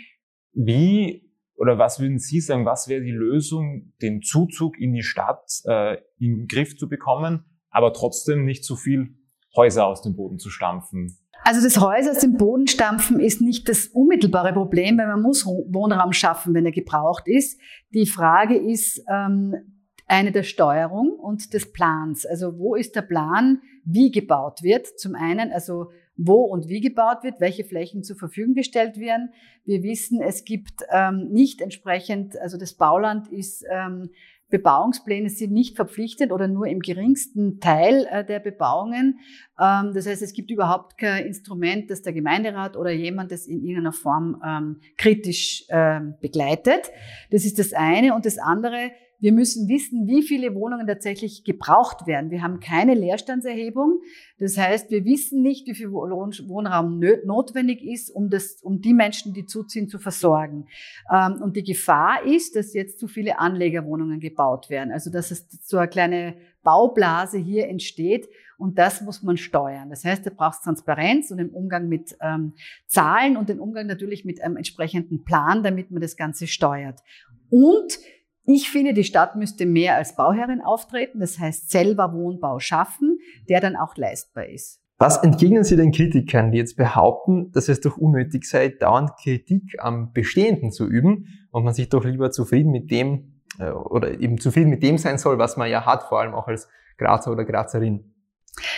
Wie 0.53 1.26
oder 1.57 1.79
was 1.79 2.01
würden 2.01 2.19
Sie 2.19 2.41
sagen, 2.41 2.65
was 2.65 2.89
wäre 2.89 3.03
die 3.03 3.11
Lösung, 3.11 3.93
den 4.03 4.23
Zuzug 4.23 4.79
in 4.79 4.93
die 4.93 5.03
Stadt 5.03 5.45
äh, 5.65 5.97
in 6.19 6.37
den 6.37 6.47
Griff 6.47 6.77
zu 6.77 6.89
bekommen, 6.89 7.45
aber 7.71 7.93
trotzdem 7.93 8.45
nicht 8.45 8.65
zu 8.65 8.77
viel 8.77 9.17
Häuser 9.57 9.87
aus 9.87 10.03
dem 10.03 10.17
Boden 10.17 10.39
zu 10.39 10.51
stampfen? 10.51 11.17
Also 11.45 11.63
das 11.63 11.81
Häuser 11.81 12.11
aus 12.11 12.19
dem 12.19 12.37
Boden 12.37 12.67
stampfen 12.67 13.21
ist 13.21 13.41
nicht 13.41 13.69
das 13.69 13.87
unmittelbare 13.87 14.53
Problem, 14.53 14.99
weil 14.99 15.07
man 15.07 15.23
muss 15.23 15.47
Wohnraum 15.47 16.13
schaffen, 16.13 16.55
wenn 16.55 16.67
er 16.67 16.73
gebraucht 16.73 17.25
ist. 17.27 17.61
Die 17.95 18.07
Frage 18.07 18.57
ist, 18.57 19.03
ähm, 19.09 19.55
Eine 20.09 20.31
der 20.31 20.45
Steuerung 20.45 21.11
und 21.19 21.53
des 21.53 21.73
Plans. 21.73 22.27
Also 22.27 22.59
wo 22.59 22.77
ist 22.77 22.95
der 22.95 23.03
Plan, 23.03 23.61
wie 23.85 24.13
gebaut 24.13 24.63
wird? 24.63 24.87
Zum 25.01 25.17
einen, 25.17 25.51
also 25.51 25.91
wo 26.17 26.43
und 26.43 26.69
wie 26.69 26.81
gebaut 26.81 27.23
wird, 27.23 27.41
welche 27.41 27.65
Flächen 27.65 28.03
zur 28.03 28.17
Verfügung 28.17 28.55
gestellt 28.55 28.99
werden. 28.99 29.31
Wir 29.65 29.83
wissen, 29.83 30.21
es 30.21 30.45
gibt 30.45 30.83
ähm, 30.91 31.29
nicht 31.31 31.61
entsprechend, 31.61 32.39
also 32.39 32.59
das 32.59 32.75
Bauland 32.75 33.29
ist 33.29 33.65
ähm, 33.71 34.11
Bebauungspläne 34.49 35.29
sind 35.29 35.53
nicht 35.53 35.75
verpflichtet 35.75 36.31
oder 36.31 36.47
nur 36.47 36.69
im 36.69 36.79
geringsten 36.79 37.59
Teil 37.59 38.07
äh, 38.11 38.25
der 38.25 38.39
Bebauungen. 38.39 39.19
Ähm, 39.61 39.91
das 39.93 40.07
heißt, 40.07 40.23
es 40.23 40.33
gibt 40.33 40.53
überhaupt 40.53 40.99
kein 40.99 41.27
Instrument, 41.27 41.91
das 41.91 42.03
der 42.03 42.13
Gemeinderat 42.13 42.77
oder 42.77 42.93
jemand 42.93 43.33
das 43.33 43.47
in 43.47 43.61
irgendeiner 43.61 43.93
Form 43.93 44.41
ähm, 44.47 44.81
kritisch 44.97 45.65
ähm, 45.69 46.15
begleitet. 46.21 46.93
Das 47.33 47.45
ist 47.45 47.59
das 47.59 47.73
eine. 47.73 48.15
Und 48.15 48.25
das 48.25 48.39
andere, 48.39 48.93
wir 49.19 49.33
müssen 49.33 49.69
wissen, 49.69 50.07
wie 50.07 50.23
viele 50.23 50.55
Wohnungen 50.55 50.87
tatsächlich 50.87 51.45
gebraucht 51.45 52.07
werden. 52.07 52.31
Wir 52.31 52.43
haben 52.43 52.61
keine 52.61 52.95
Leerstandserhebung. 52.95 54.01
Das 54.39 54.59
heißt, 54.59 54.91
wir 54.91 55.05
wissen 55.05 55.43
nicht, 55.43 55.67
wie 55.67 55.75
viel 55.75 55.91
Wohnraum 55.91 57.01
notwendig 57.25 57.83
ist, 57.83 58.11
um, 58.11 58.29
das, 58.29 58.61
um 58.63 58.81
die 58.81 58.93
Menschen, 58.93 59.33
die 59.33 59.47
zuziehen, 59.47 59.89
zu 59.89 59.99
versorgen. 59.99 60.67
Ähm, 61.11 61.41
und 61.43 61.57
die 61.57 61.65
Gefahr 61.65 62.25
ist, 62.25 62.57
dass 62.57 62.75
jetzt 62.75 62.99
zu 62.99 63.09
viele 63.09 63.39
Anlegerwohnungen 63.39 64.21
gebaut 64.21 64.69
werden. 64.69 64.93
Also, 64.93 65.11
dass 65.11 65.31
es 65.31 65.47
so 65.65 65.79
eine 65.79 65.89
kleine 65.89 66.37
Baublase 66.63 67.39
hier 67.39 67.69
entsteht. 67.69 68.29
Und 68.59 68.79
das 68.79 69.01
muss 69.03 69.23
man 69.23 69.37
steuern. 69.37 69.91
Das 69.91 70.05
heißt, 70.05 70.27
da 70.27 70.31
braucht 70.31 70.55
es 70.55 70.61
Transparenz 70.63 71.31
und 71.31 71.39
den 71.39 71.51
Umgang 71.51 71.89
mit 71.89 72.17
ähm, 72.21 72.55
Zahlen 72.87 73.37
und 73.37 73.49
den 73.49 73.61
Umgang 73.61 73.87
natürlich 73.87 74.25
mit 74.25 74.43
einem 74.43 74.57
entsprechenden 74.57 75.25
Plan, 75.25 75.63
damit 75.63 75.91
man 75.91 76.01
das 76.01 76.17
Ganze 76.17 76.47
steuert. 76.47 77.01
Und 77.51 77.99
ich 78.47 78.71
finde, 78.71 78.95
die 78.95 79.05
Stadt 79.05 79.37
müsste 79.37 79.67
mehr 79.67 79.97
als 79.97 80.15
Bauherrin 80.15 80.61
auftreten, 80.61 81.21
das 81.21 81.39
heißt 81.39 81.71
selber 81.71 82.13
Wohnbau 82.13 82.61
schaffen, 82.61 83.19
der 83.49 83.61
dann 83.61 83.77
auch 83.77 83.97
leistbar 83.97 84.47
ist. 84.47 84.81
Was 84.99 85.19
entgegnen 85.19 85.63
Sie 85.63 85.77
den 85.77 85.93
Kritikern, 85.93 86.53
die 86.53 86.59
jetzt 86.59 86.77
behaupten, 86.77 87.53
dass 87.53 87.69
es 87.69 87.81
doch 87.81 87.99
unnötig 87.99 88.45
sei, 88.45 88.69
dauernd 88.69 89.11
Kritik 89.23 89.77
am 89.79 90.13
Bestehenden 90.13 90.73
zu 90.73 90.87
üben 90.87 91.27
und 91.51 91.65
man 91.65 91.75
sich 91.75 91.91
doch 91.91 92.05
lieber 92.05 92.31
zufrieden 92.31 92.71
mit 92.71 92.91
dem 92.91 93.43
äh, 93.59 93.71
oder 93.71 94.21
eben 94.21 94.39
zufrieden 94.39 94.71
mit 94.71 94.83
dem 94.83 94.97
sein 94.97 95.19
soll, 95.19 95.39
was 95.39 95.57
man 95.57 95.69
ja 95.69 95.85
hat, 95.85 96.05
vor 96.05 96.21
allem 96.21 96.33
auch 96.33 96.49
als 96.49 96.69
Grazer 96.97 97.33
oder 97.33 97.45
Grazerin? 97.45 98.16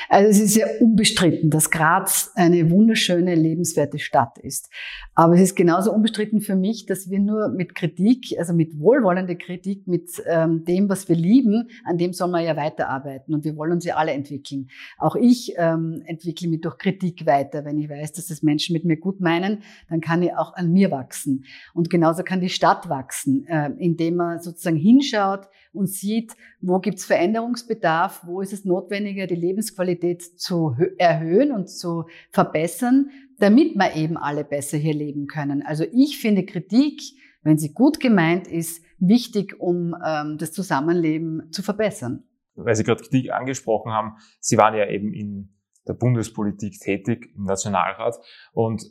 Also 0.08 0.30
es 0.30 0.40
ist 0.40 0.56
ja 0.56 0.66
unbestritten, 0.80 1.50
dass 1.50 1.70
Graz 1.70 2.32
eine 2.34 2.70
wunderschöne, 2.70 3.34
lebenswerte 3.34 3.98
Stadt 3.98 4.38
ist. 4.38 4.70
Aber 5.14 5.34
es 5.34 5.40
ist 5.40 5.56
genauso 5.56 5.92
unbestritten 5.92 6.40
für 6.40 6.56
mich, 6.56 6.86
dass 6.86 7.10
wir 7.10 7.18
nur 7.18 7.48
mit 7.48 7.74
Kritik, 7.74 8.36
also 8.38 8.52
mit 8.52 8.78
wohlwollender 8.78 9.34
Kritik, 9.34 9.86
mit 9.86 10.10
ähm, 10.26 10.64
dem, 10.64 10.88
was 10.88 11.08
wir 11.08 11.16
lieben, 11.16 11.68
an 11.84 11.98
dem 11.98 12.12
soll 12.12 12.28
man 12.28 12.44
ja 12.44 12.56
weiterarbeiten. 12.56 13.34
Und 13.34 13.44
wir 13.44 13.56
wollen 13.56 13.72
uns 13.72 13.84
ja 13.84 13.96
alle 13.96 14.12
entwickeln. 14.12 14.68
Auch 14.98 15.16
ich 15.16 15.54
ähm, 15.56 16.02
entwickle 16.06 16.48
mich 16.48 16.60
durch 16.60 16.78
Kritik 16.78 17.26
weiter. 17.26 17.64
Wenn 17.64 17.78
ich 17.78 17.88
weiß, 17.88 18.12
dass 18.12 18.26
das 18.26 18.42
Menschen 18.42 18.72
mit 18.72 18.84
mir 18.84 18.96
gut 18.96 19.20
meinen, 19.20 19.62
dann 19.88 20.00
kann 20.00 20.22
ich 20.22 20.32
auch 20.34 20.54
an 20.54 20.72
mir 20.72 20.90
wachsen. 20.90 21.44
Und 21.74 21.90
genauso 21.90 22.22
kann 22.22 22.40
die 22.40 22.48
Stadt 22.48 22.88
wachsen, 22.88 23.46
äh, 23.46 23.70
indem 23.78 24.16
man 24.16 24.40
sozusagen 24.40 24.76
hinschaut 24.76 25.48
und 25.72 25.88
sieht, 25.88 26.34
wo 26.60 26.78
gibt's 26.78 27.04
Veränderungsbedarf, 27.04 28.22
wo 28.26 28.40
ist 28.40 28.52
es 28.52 28.64
notwendiger, 28.64 29.26
die 29.26 29.36
Lebensqualität 29.68 30.22
zu 30.22 30.76
erhöhen 30.98 31.52
und 31.52 31.68
zu 31.68 32.06
verbessern, 32.30 33.10
damit 33.38 33.76
wir 33.76 33.94
eben 33.94 34.16
alle 34.16 34.44
besser 34.44 34.78
hier 34.78 34.94
leben 34.94 35.26
können. 35.26 35.62
Also 35.62 35.84
ich 35.92 36.18
finde 36.20 36.44
Kritik, 36.44 37.00
wenn 37.42 37.58
sie 37.58 37.72
gut 37.72 38.00
gemeint 38.00 38.46
ist, 38.48 38.82
wichtig, 38.98 39.60
um 39.60 39.94
ähm, 40.04 40.38
das 40.38 40.52
Zusammenleben 40.52 41.52
zu 41.52 41.62
verbessern. 41.62 42.24
Weil 42.56 42.74
Sie 42.74 42.82
gerade 42.82 43.00
Kritik 43.00 43.30
angesprochen 43.30 43.92
haben, 43.92 44.16
Sie 44.40 44.58
waren 44.58 44.74
ja 44.74 44.88
eben 44.88 45.12
in 45.14 45.54
der 45.86 45.94
Bundespolitik 45.94 46.80
tätig 46.80 47.30
im 47.36 47.44
Nationalrat. 47.44 48.16
Und 48.52 48.82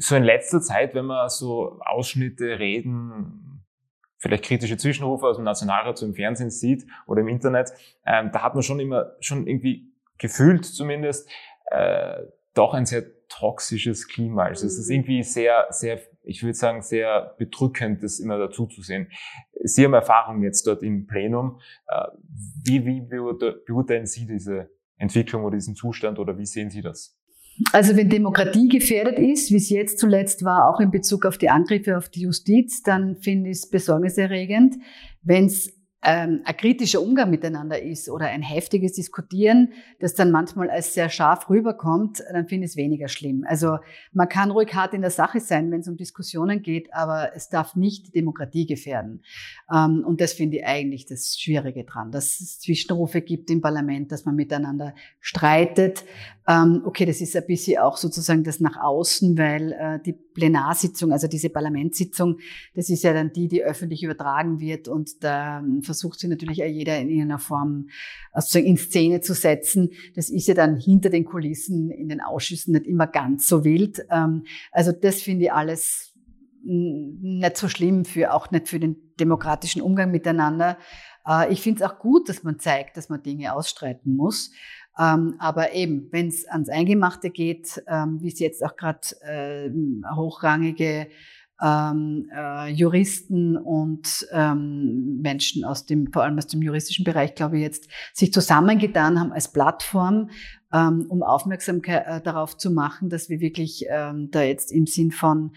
so 0.00 0.16
in 0.16 0.24
letzter 0.24 0.60
Zeit, 0.60 0.94
wenn 0.96 1.06
man 1.06 1.28
so 1.28 1.78
Ausschnitte, 1.84 2.58
Reden, 2.58 3.62
vielleicht 4.18 4.44
kritische 4.44 4.76
Zwischenrufe 4.76 5.26
aus 5.26 5.36
dem 5.36 5.44
Nationalrat 5.44 5.96
so 5.96 6.06
im 6.06 6.14
Fernsehen 6.14 6.50
sieht 6.50 6.84
oder 7.06 7.20
im 7.20 7.28
Internet, 7.28 7.70
ähm, 8.04 8.30
da 8.32 8.42
hat 8.42 8.54
man 8.54 8.64
schon 8.64 8.80
immer, 8.80 9.12
schon 9.20 9.46
irgendwie 9.46 9.93
gefühlt 10.18 10.64
zumindest, 10.64 11.28
äh, 11.70 12.22
doch 12.54 12.74
ein 12.74 12.86
sehr 12.86 13.04
toxisches 13.28 14.06
Klima. 14.06 14.44
Also 14.44 14.66
es 14.66 14.78
ist 14.78 14.88
mhm. 14.88 14.94
irgendwie 14.94 15.22
sehr, 15.22 15.66
sehr, 15.70 16.00
ich 16.22 16.42
würde 16.42 16.54
sagen, 16.54 16.82
sehr 16.82 17.34
bedrückend, 17.38 18.02
das 18.02 18.20
immer 18.20 18.38
dazu 18.38 18.66
zu 18.66 18.82
sehen. 18.82 19.10
Sie 19.62 19.84
haben 19.84 19.94
Erfahrung 19.94 20.42
jetzt 20.42 20.66
dort 20.66 20.82
im 20.82 21.06
Plenum. 21.06 21.60
Äh, 21.88 22.06
wie, 22.62 22.84
wie 22.84 23.00
beurteilen 23.00 24.06
Sie 24.06 24.26
diese 24.26 24.70
Entwicklung 24.96 25.44
oder 25.44 25.56
diesen 25.56 25.74
Zustand 25.74 26.18
oder 26.18 26.38
wie 26.38 26.46
sehen 26.46 26.70
Sie 26.70 26.82
das? 26.82 27.18
Also 27.72 27.96
wenn 27.96 28.08
Demokratie 28.08 28.68
gefährdet 28.68 29.18
ist, 29.18 29.50
wie 29.50 29.56
es 29.56 29.70
jetzt 29.70 29.98
zuletzt 29.98 30.44
war, 30.44 30.68
auch 30.68 30.80
in 30.80 30.90
Bezug 30.90 31.24
auf 31.24 31.38
die 31.38 31.50
Angriffe 31.50 31.96
auf 31.96 32.08
die 32.08 32.22
Justiz, 32.22 32.82
dann 32.82 33.16
finde 33.16 33.50
ich 33.50 33.58
es 33.58 33.70
besorgniserregend. 33.70 34.74
Wenn 35.22 35.46
es 35.46 35.72
ähm, 36.04 36.42
ein 36.44 36.56
kritischer 36.56 37.00
Umgang 37.00 37.30
miteinander 37.30 37.80
ist 37.80 38.10
oder 38.10 38.26
ein 38.26 38.42
heftiges 38.42 38.92
Diskutieren, 38.92 39.72
das 40.00 40.14
dann 40.14 40.30
manchmal 40.30 40.68
als 40.68 40.92
sehr 40.92 41.08
scharf 41.08 41.48
rüberkommt, 41.48 42.22
dann 42.30 42.46
finde 42.46 42.66
ich 42.66 42.72
es 42.72 42.76
weniger 42.76 43.08
schlimm. 43.08 43.44
Also 43.48 43.78
man 44.12 44.28
kann 44.28 44.50
ruhig 44.50 44.74
hart 44.74 44.92
in 44.92 45.00
der 45.00 45.10
Sache 45.10 45.40
sein, 45.40 45.70
wenn 45.70 45.80
es 45.80 45.88
um 45.88 45.96
Diskussionen 45.96 46.62
geht, 46.62 46.92
aber 46.92 47.34
es 47.34 47.48
darf 47.48 47.74
nicht 47.74 48.08
die 48.08 48.12
Demokratie 48.12 48.66
gefährden. 48.66 49.22
Ähm, 49.72 50.04
und 50.06 50.20
das 50.20 50.34
finde 50.34 50.58
ich 50.58 50.66
eigentlich 50.66 51.06
das 51.06 51.38
Schwierige 51.38 51.84
dran, 51.84 52.12
dass 52.12 52.40
es 52.40 52.60
Zwischenrufe 52.60 53.22
gibt 53.22 53.50
im 53.50 53.62
Parlament, 53.62 54.12
dass 54.12 54.26
man 54.26 54.36
miteinander 54.36 54.94
streitet. 55.20 56.04
Ähm, 56.46 56.82
okay, 56.84 57.06
das 57.06 57.22
ist 57.22 57.34
ein 57.36 57.46
bisschen 57.46 57.78
auch 57.78 57.96
sozusagen 57.96 58.44
das 58.44 58.60
nach 58.60 58.76
außen, 58.76 59.38
weil 59.38 59.72
äh, 59.72 59.98
die 60.04 60.12
Plenarsitzung, 60.12 61.10
also 61.10 61.26
diese 61.26 61.48
Parlamentssitzung, 61.48 62.38
das 62.74 62.90
ist 62.90 63.02
ja 63.02 63.14
dann 63.14 63.32
die, 63.32 63.48
die 63.48 63.62
öffentlich 63.62 64.02
übertragen 64.02 64.60
wird 64.60 64.86
und 64.88 65.24
da 65.24 65.64
versucht 65.80 66.20
sie 66.20 66.28
natürlich 66.28 66.62
auch 66.62 66.68
jeder 66.68 66.98
in 66.98 67.08
irgendeiner 67.08 67.38
Form 67.38 67.88
also 68.32 68.58
in 68.58 68.76
Szene 68.76 69.22
zu 69.22 69.32
setzen. 69.32 69.90
Das 70.14 70.28
ist 70.28 70.46
ja 70.46 70.54
dann 70.54 70.76
hinter 70.76 71.08
den 71.08 71.24
Kulissen 71.24 71.90
in 71.90 72.10
den 72.10 72.20
Ausschüssen 72.20 72.72
nicht 72.72 72.86
immer 72.86 73.06
ganz 73.06 73.48
so 73.48 73.64
wild. 73.64 74.04
Ähm, 74.10 74.44
also 74.70 74.92
das 74.92 75.22
finde 75.22 75.46
ich 75.46 75.52
alles 75.52 76.14
nicht 76.66 77.56
so 77.56 77.68
schlimm 77.68 78.04
für, 78.04 78.32
auch 78.32 78.50
nicht 78.50 78.68
für 78.68 78.80
den 78.80 78.96
demokratischen 79.20 79.82
Umgang 79.82 80.10
miteinander. 80.10 80.78
Äh, 81.26 81.52
ich 81.52 81.60
finde 81.60 81.82
es 81.82 81.90
auch 81.90 81.98
gut, 81.98 82.28
dass 82.28 82.42
man 82.42 82.58
zeigt, 82.58 82.96
dass 82.96 83.08
man 83.08 83.22
Dinge 83.22 83.54
ausstreiten 83.54 84.16
muss. 84.16 84.50
Ähm, 84.98 85.34
aber 85.38 85.72
eben, 85.72 86.08
wenn 86.12 86.28
es 86.28 86.46
ans 86.46 86.68
Eingemachte 86.68 87.30
geht, 87.30 87.82
ähm, 87.88 88.20
wie 88.20 88.28
es 88.28 88.38
jetzt 88.38 88.64
auch 88.64 88.76
gerade 88.76 89.00
äh, 89.22 89.70
hochrangige 90.14 91.08
ähm, 91.62 92.28
äh, 92.34 92.68
Juristen 92.70 93.56
und 93.56 94.26
ähm, 94.32 95.20
Menschen 95.22 95.64
aus 95.64 95.86
dem, 95.86 96.12
vor 96.12 96.22
allem 96.22 96.36
aus 96.38 96.46
dem 96.46 96.62
juristischen 96.62 97.04
Bereich, 97.04 97.34
glaube 97.34 97.56
ich, 97.56 97.62
jetzt 97.62 97.88
sich 98.12 98.32
zusammengetan 98.32 99.20
haben 99.20 99.32
als 99.32 99.52
Plattform, 99.52 100.30
ähm, 100.72 101.06
um 101.08 101.22
Aufmerksamkeit 101.22 102.06
äh, 102.06 102.20
darauf 102.20 102.56
zu 102.56 102.70
machen, 102.70 103.08
dass 103.08 103.28
wir 103.28 103.40
wirklich 103.40 103.86
ähm, 103.88 104.30
da 104.30 104.42
jetzt 104.42 104.72
im 104.72 104.86
Sinn 104.86 105.12
von 105.12 105.52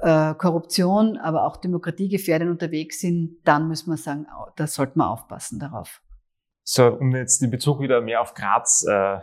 äh, 0.00 0.34
Korruption, 0.34 1.18
aber 1.18 1.44
auch 1.44 1.58
Demokratiegefährdend 1.58 2.50
unterwegs 2.50 3.00
sind, 3.00 3.38
dann 3.44 3.68
müssen 3.68 3.90
wir 3.90 3.96
sagen, 3.96 4.26
da 4.56 4.66
sollte 4.66 4.98
man 4.98 5.08
aufpassen 5.08 5.58
darauf. 5.58 6.00
So, 6.64 6.88
um 6.88 7.14
jetzt 7.14 7.42
den 7.42 7.50
Bezug 7.50 7.80
wieder 7.80 8.00
mehr 8.00 8.22
auf 8.22 8.32
Graz, 8.32 8.84
äh, 8.88 9.18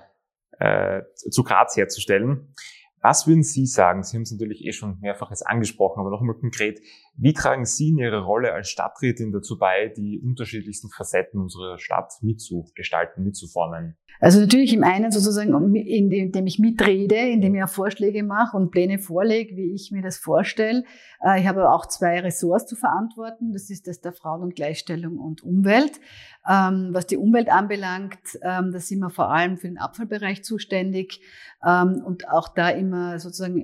äh, 0.60 1.02
zu 1.16 1.44
Graz 1.44 1.76
herzustellen. 1.76 2.54
Was 3.02 3.26
würden 3.26 3.42
Sie 3.42 3.66
sagen? 3.66 4.04
Sie 4.04 4.16
haben 4.16 4.22
es 4.22 4.32
natürlich 4.32 4.64
eh 4.64 4.72
schon 4.72 5.00
mehrfach 5.00 5.32
jetzt 5.32 5.46
angesprochen, 5.48 6.00
aber 6.00 6.12
noch 6.12 6.22
einmal 6.22 6.36
konkret. 6.36 6.80
Wie 7.18 7.34
tragen 7.34 7.66
Sie 7.66 7.90
in 7.90 7.98
Ihrer 7.98 8.22
Rolle 8.22 8.54
als 8.54 8.70
Stadträtin 8.70 9.32
dazu 9.32 9.58
bei, 9.58 9.94
die 9.96 10.20
unterschiedlichsten 10.20 10.90
Facetten 10.90 11.40
unserer 11.40 11.78
Stadt 11.78 12.14
mitzugestalten, 12.22 13.24
mitzuformen? 13.24 13.98
Also 14.22 14.40
natürlich 14.40 14.72
im 14.74 14.84
einen 14.84 15.12
sozusagen, 15.12 15.76
indem 15.76 16.46
ich 16.46 16.60
mitrede, 16.60 17.16
indem 17.16 17.56
ich 17.56 17.64
auch 17.64 17.70
Vorschläge 17.70 18.22
mache 18.22 18.56
und 18.56 18.70
Pläne 18.70 19.00
vorlege, 19.00 19.56
wie 19.56 19.74
ich 19.74 19.92
mir 19.92 20.04
das 20.04 20.18
vorstelle. 20.18 20.84
Äh, 21.26 21.42
ich 21.42 21.48
habe 21.48 21.72
auch 21.72 21.88
zwei 21.88 22.20
Ressorts 22.20 22.68
zu 22.68 22.76
verantworten. 22.76 23.52
Das 23.52 23.72
ist 23.72 23.88
das 23.88 24.00
der 24.00 24.14
Frauen- 24.14 24.44
und 24.44 24.56
Gleichstellung 24.56 25.18
und 25.18 25.42
Umwelt. 25.44 26.00
Ähm, 26.48 26.90
was 26.92 27.08
die 27.08 27.18
Umwelt 27.18 27.52
anbelangt, 27.52 28.20
ähm, 28.44 28.72
da 28.72 28.80
sind 28.80 29.00
wir 29.00 29.10
vor 29.10 29.32
allem 29.32 29.58
für 29.58 29.68
den 29.68 29.80
Abfallbereich 29.80 30.44
zuständig 30.44 31.22
ähm, 31.66 32.04
und 32.06 32.30
auch 32.30 32.50
da 32.50 32.70
immer 32.70 33.18
sozusagen 33.18 33.56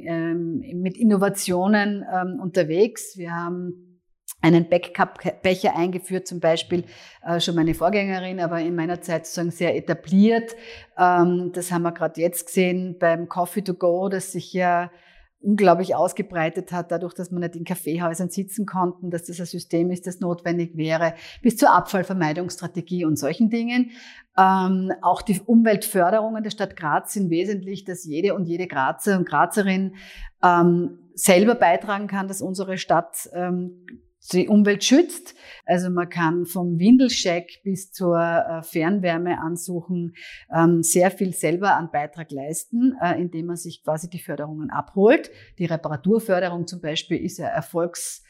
mit 0.82 0.98
Innovationen 0.98 2.04
unterwegs. 2.40 3.18
Wir 3.18 3.32
haben 3.38 4.02
einen 4.42 4.70
Backup-Becher 4.70 5.76
eingeführt, 5.76 6.28
zum 6.28 6.40
Beispiel 6.40 6.84
äh, 7.26 7.40
schon 7.40 7.56
meine 7.56 7.74
Vorgängerin, 7.74 8.40
aber 8.40 8.60
in 8.60 8.76
meiner 8.76 9.02
Zeit 9.02 9.26
sozusagen 9.26 9.52
sehr 9.52 9.76
etabliert. 9.76 10.56
Ähm, 10.98 11.52
das 11.54 11.72
haben 11.72 11.84
wir 11.84 11.92
gerade 11.92 12.22
jetzt 12.22 12.48
gesehen 12.48 12.98
beim 13.00 13.30
Coffee 13.30 13.64
to 13.64 13.74
Go, 13.74 14.10
das 14.10 14.32
sich 14.32 14.54
ja 14.54 14.92
unglaublich 15.40 15.96
ausgebreitet 15.96 16.72
hat, 16.72 16.92
dadurch, 16.92 17.14
dass 17.14 17.32
man 17.32 17.42
nicht 17.42 17.56
in 17.56 17.64
Kaffeehäusern 17.64 18.30
sitzen 18.30 18.66
konnten, 18.66 19.12
dass 19.12 19.26
das 19.26 19.40
ein 19.40 19.46
System 19.46 19.92
ist, 19.92 20.08
das 20.08 20.20
notwendig 20.20 20.76
wäre, 20.76 21.14
bis 21.42 21.58
zur 21.58 21.72
Abfallvermeidungsstrategie 21.72 23.06
und 23.06 23.18
solchen 23.18 23.50
Dingen. 23.50 23.92
Ähm, 24.38 24.92
auch 25.02 25.22
die 25.22 25.40
Umweltförderungen 25.40 26.44
der 26.44 26.50
Stadt 26.50 26.76
Graz 26.76 27.14
sind 27.14 27.30
wesentlich, 27.30 27.86
dass 27.86 28.04
jede 28.04 28.34
und 28.34 28.46
jede 28.46 28.68
Grazer 28.68 29.18
und 29.18 29.28
Grazerin 29.28 29.96
ähm, 30.44 31.00
selber 31.18 31.56
beitragen 31.56 32.08
kann, 32.08 32.28
dass 32.28 32.42
unsere 32.42 32.78
Stadt 32.78 33.30
ähm, 33.34 33.86
die 34.32 34.48
Umwelt 34.48 34.84
schützt. 34.84 35.36
Also 35.66 35.90
man 35.90 36.10
kann 36.10 36.46
vom 36.46 36.80
Windelcheck 36.80 37.62
bis 37.64 37.92
zur 37.92 38.20
äh, 38.20 38.62
Fernwärme 38.62 39.40
ansuchen 39.40 40.16
ähm, 40.54 40.84
sehr 40.84 41.12
viel 41.12 41.34
selber 41.34 41.76
an 41.76 41.92
Beitrag 41.92 42.32
leisten, 42.32 42.96
äh, 43.02 43.20
indem 43.20 43.48
man 43.48 43.56
sich 43.56 43.84
quasi 43.84 44.10
die 44.10 44.20
Förderungen 44.20 44.70
abholt. 44.70 45.32
Die 45.60 45.66
Reparaturförderung 45.66 46.68
zum 46.68 46.82
Beispiel 46.82 47.18
ist 47.24 47.38
ja 47.38 47.48
Erfolgs 47.48 48.24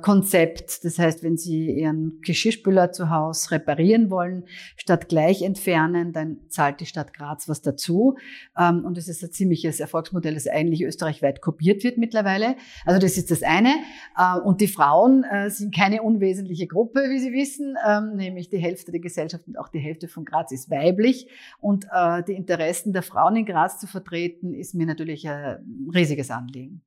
Konzept. 0.00 0.84
Das 0.84 0.98
heißt, 0.98 1.22
wenn 1.22 1.36
Sie 1.36 1.70
Ihren 1.70 2.20
Geschirrspüler 2.22 2.92
zu 2.92 3.10
Hause 3.10 3.50
reparieren 3.50 4.10
wollen, 4.10 4.44
statt 4.76 5.08
gleich 5.08 5.42
entfernen, 5.42 6.12
dann 6.12 6.38
zahlt 6.48 6.80
die 6.80 6.86
Stadt 6.86 7.12
Graz 7.12 7.48
was 7.48 7.60
dazu. 7.62 8.16
Ähm, 8.58 8.84
und 8.84 8.96
das 8.96 9.08
ist 9.08 9.22
ein 9.22 9.32
ziemliches 9.32 9.80
Erfolgsmodell, 9.80 10.34
das 10.34 10.46
eigentlich 10.46 10.82
österreichweit 10.82 11.42
kopiert 11.42 11.84
wird 11.84 11.98
mittlerweile. 11.98 12.56
Also 12.84 13.00
das 13.00 13.16
ist 13.16 13.30
das 13.30 13.42
eine. 13.42 13.74
Äh, 14.16 14.38
und 14.40 14.60
die 14.60 14.68
Frauen 14.68 15.24
äh, 15.24 15.50
sind 15.50 15.74
keine 15.74 16.02
unwesentliche 16.02 16.66
Gruppe, 16.66 17.00
wie 17.10 17.18
Sie 17.18 17.32
wissen, 17.32 17.76
ähm, 17.86 18.16
nämlich 18.16 18.48
die 18.48 18.58
Hälfte 18.58 18.92
der 18.92 19.00
Gesellschaft 19.00 19.46
und 19.46 19.58
auch 19.58 19.68
die 19.68 19.78
Hälfte 19.78 20.08
von 20.08 20.24
Graz 20.24 20.52
ist 20.52 20.70
weiblich. 20.70 21.28
Und 21.60 21.86
die 22.28 22.32
Interessen 22.32 22.92
der 22.92 23.02
Frauen 23.02 23.36
in 23.36 23.44
Graz 23.44 23.78
zu 23.78 23.86
vertreten, 23.86 24.54
ist 24.54 24.74
mir 24.74 24.86
natürlich 24.86 25.28
ein 25.28 25.90
riesiges 25.92 26.30
Anliegen. 26.30 26.85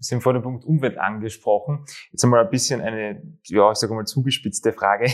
Sie 0.00 0.14
haben 0.14 0.22
vor 0.22 0.32
dem 0.32 0.42
Punkt 0.42 0.64
Umwelt 0.64 0.98
angesprochen. 0.98 1.84
Jetzt 2.12 2.24
einmal 2.24 2.44
ein 2.44 2.50
bisschen 2.50 2.80
eine, 2.80 3.22
ja, 3.44 3.72
ich 3.72 3.78
sage 3.78 3.94
mal 3.94 4.04
zugespitzte 4.04 4.72
Frage. 4.72 5.10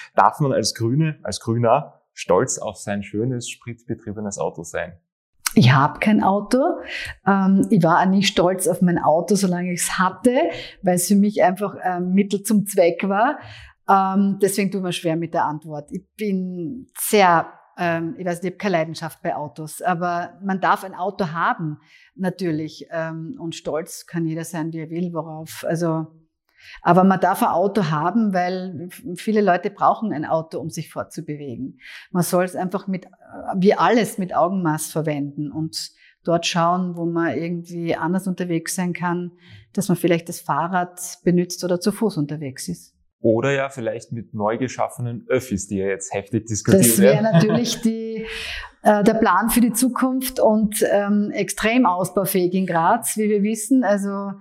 Darf 0.14 0.40
man 0.40 0.52
als 0.52 0.74
Grüne, 0.74 1.18
als 1.22 1.40
Grüner 1.40 2.00
stolz 2.12 2.58
auf 2.58 2.76
sein 2.76 3.02
schönes, 3.02 3.48
spritbetriebenes 3.48 4.38
Auto 4.38 4.62
sein? 4.62 4.98
Ich 5.54 5.72
habe 5.72 6.00
kein 6.00 6.22
Auto. 6.22 6.58
Ähm, 7.26 7.66
ich 7.70 7.82
war 7.82 8.00
auch 8.00 8.06
nie 8.06 8.22
stolz 8.22 8.66
auf 8.66 8.82
mein 8.82 8.98
Auto, 8.98 9.36
solange 9.36 9.72
ich 9.72 9.82
es 9.82 9.98
hatte, 9.98 10.34
weil 10.82 10.96
es 10.96 11.08
für 11.08 11.14
mich 11.14 11.42
einfach 11.42 11.76
ein 11.76 12.12
Mittel 12.12 12.42
zum 12.42 12.66
Zweck 12.66 13.08
war. 13.08 13.38
Ähm, 13.88 14.38
deswegen 14.40 14.74
ich 14.74 14.82
mir 14.82 14.92
schwer 14.92 15.16
mit 15.16 15.34
der 15.34 15.44
Antwort. 15.44 15.90
Ich 15.92 16.04
bin 16.16 16.86
sehr 16.98 17.46
ähm, 17.76 18.14
ich 18.18 18.24
weiß 18.26 18.42
nicht, 18.42 18.44
ich 18.44 18.52
habe 18.52 18.58
keine 18.58 18.78
Leidenschaft 18.78 19.22
bei 19.22 19.34
Autos, 19.34 19.82
aber 19.82 20.38
man 20.42 20.60
darf 20.60 20.84
ein 20.84 20.94
Auto 20.94 21.32
haben, 21.32 21.78
natürlich. 22.14 22.86
Ähm, 22.90 23.36
und 23.38 23.54
stolz 23.54 24.06
kann 24.06 24.26
jeder 24.26 24.44
sein, 24.44 24.72
wie 24.72 24.80
er 24.80 24.90
will, 24.90 25.12
worauf. 25.12 25.64
Also, 25.66 26.06
aber 26.82 27.04
man 27.04 27.20
darf 27.20 27.42
ein 27.42 27.48
Auto 27.48 27.90
haben, 27.90 28.32
weil 28.32 28.88
viele 29.16 29.40
Leute 29.40 29.70
brauchen 29.70 30.12
ein 30.12 30.24
Auto, 30.24 30.58
um 30.58 30.70
sich 30.70 30.90
fortzubewegen. 30.90 31.80
Man 32.10 32.22
soll 32.22 32.44
es 32.44 32.56
einfach 32.56 32.86
mit, 32.86 33.06
wie 33.56 33.74
alles 33.74 34.18
mit 34.18 34.34
Augenmaß 34.34 34.90
verwenden 34.90 35.50
und 35.50 35.90
dort 36.24 36.46
schauen, 36.46 36.96
wo 36.96 37.04
man 37.04 37.36
irgendwie 37.36 37.94
anders 37.94 38.26
unterwegs 38.26 38.74
sein 38.74 38.94
kann, 38.94 39.32
dass 39.74 39.88
man 39.88 39.96
vielleicht 39.96 40.28
das 40.28 40.40
Fahrrad 40.40 41.18
benutzt 41.22 41.62
oder 41.64 41.80
zu 41.80 41.92
Fuß 41.92 42.16
unterwegs 42.16 42.68
ist. 42.68 42.93
Oder 43.24 43.52
ja 43.52 43.70
vielleicht 43.70 44.12
mit 44.12 44.34
neu 44.34 44.58
geschaffenen 44.58 45.24
Öffis, 45.28 45.66
die 45.66 45.78
ja 45.78 45.86
jetzt 45.86 46.12
heftig 46.12 46.44
diskutiert 46.44 46.98
werden. 46.98 47.24
Das 47.24 47.32
wäre 47.32 47.32
natürlich 47.32 47.80
die, 47.80 48.26
äh, 48.82 49.02
der 49.02 49.14
Plan 49.14 49.48
für 49.48 49.62
die 49.62 49.72
Zukunft 49.72 50.40
und 50.40 50.84
ähm, 50.92 51.30
extrem 51.30 51.86
ausbaufähig 51.86 52.52
in 52.52 52.66
Graz, 52.66 53.16
wie 53.16 53.30
wir 53.30 53.42
wissen. 53.42 53.82
Also 53.82 54.32